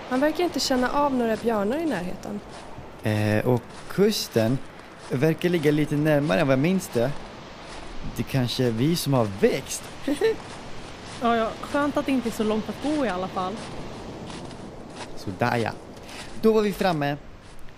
Han 0.10 0.20
verkar 0.20 0.44
inte 0.44 0.60
känna 0.60 0.92
av 0.92 1.14
några 1.14 1.36
björnar 1.36 1.78
i 1.78 1.86
närheten. 1.86 2.40
Eh, 3.04 3.48
och 3.48 3.62
kusten 3.90 4.58
verkar 5.10 5.50
ligga 5.50 5.72
lite 5.72 5.96
närmare 5.96 6.40
än 6.40 6.48
vad 6.48 6.52
jag 6.52 6.60
minns 6.60 6.88
det. 6.88 7.12
Det 8.16 8.24
kanske 8.24 8.64
är 8.64 8.72
vi 8.72 8.96
som 8.96 9.14
har 9.14 9.28
växt. 9.42 9.84
Ja, 11.22 11.36
ja, 11.36 11.50
skönt 11.62 11.98
att 11.98 12.06
det 12.06 12.12
inte 12.12 12.30
är 12.30 12.32
så 12.32 12.44
långt 12.44 12.70
att 12.70 12.84
gå 12.84 13.06
i 13.06 13.10
alla 13.10 13.28
fall. 13.28 13.54
Sådär 15.16 15.58
ja. 15.58 15.72
Då 16.42 16.54
var 16.54 16.62
vi 16.62 16.74
framme. 16.74 17.18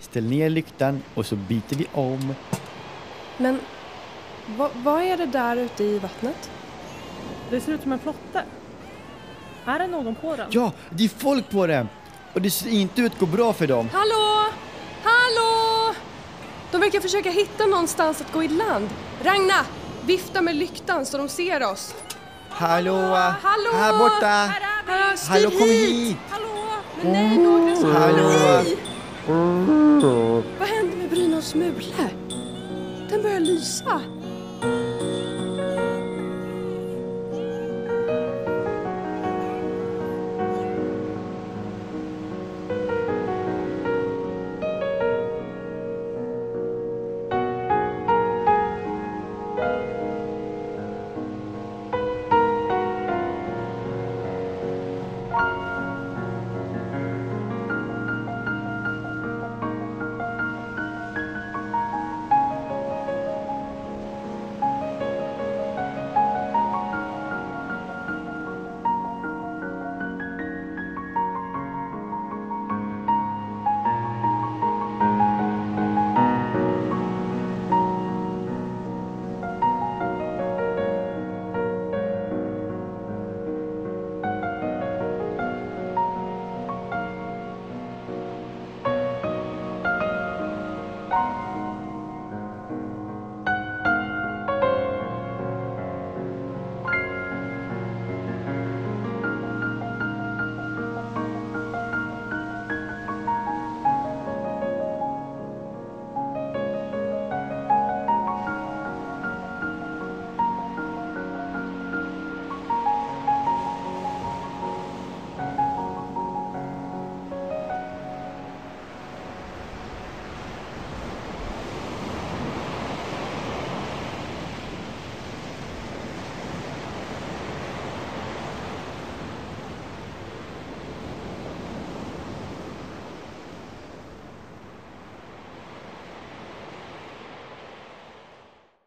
Ställ 0.00 0.24
ner 0.24 0.50
lyktan 0.50 1.02
och 1.14 1.26
så 1.26 1.36
byter 1.36 1.74
vi 1.76 1.86
om. 1.92 2.34
Men 3.36 3.60
vad, 4.46 4.70
vad 4.74 5.02
är 5.02 5.16
det 5.16 5.26
där 5.26 5.56
ute 5.56 5.84
i 5.84 5.98
vattnet? 5.98 6.50
Det 7.50 7.60
ser 7.60 7.72
ut 7.72 7.82
som 7.82 7.92
en 7.92 7.98
flotte. 7.98 8.44
Är 9.64 9.78
det 9.78 9.86
någon 9.86 10.14
på 10.14 10.36
den? 10.36 10.46
Ja, 10.50 10.72
det 10.90 11.04
är 11.04 11.08
folk 11.08 11.50
på 11.50 11.66
den! 11.66 11.88
Och 12.32 12.42
det 12.42 12.50
ser 12.50 12.70
inte 12.70 13.02
ut 13.02 13.12
att 13.12 13.18
gå 13.18 13.26
bra 13.26 13.52
för 13.52 13.66
dem. 13.66 13.88
Hallå! 13.92 14.52
Hallå! 15.02 15.94
De 16.70 16.80
verkar 16.80 17.00
försöka 17.00 17.30
hitta 17.30 17.66
någonstans 17.66 18.20
att 18.20 18.32
gå 18.32 18.42
i 18.42 18.48
land. 18.48 18.88
Ragna, 19.22 19.66
vifta 20.06 20.42
med 20.42 20.56
lyktan 20.56 21.06
så 21.06 21.18
de 21.18 21.28
ser 21.28 21.62
oss. 21.72 21.94
Hallå! 22.58 22.92
Hallå! 23.42 23.70
Här 23.72 23.98
borta! 23.98 24.26
Här 24.26 24.60
är 24.60 25.14
vi! 25.14 25.26
Hallå, 25.28 25.50
kom 25.50 25.68
hit! 25.68 25.90
hit! 25.90 26.16
Men 27.02 27.12
nej, 27.12 27.76
som 27.76 27.92
Hallå! 27.92 28.28
Nej! 28.28 28.76
Vad 30.58 30.68
hände 30.68 30.96
med 30.96 31.10
Brynolfs 31.10 31.54
mule? 31.54 32.10
Den 33.10 33.22
börjar 33.22 33.40
lysa. 33.40 34.00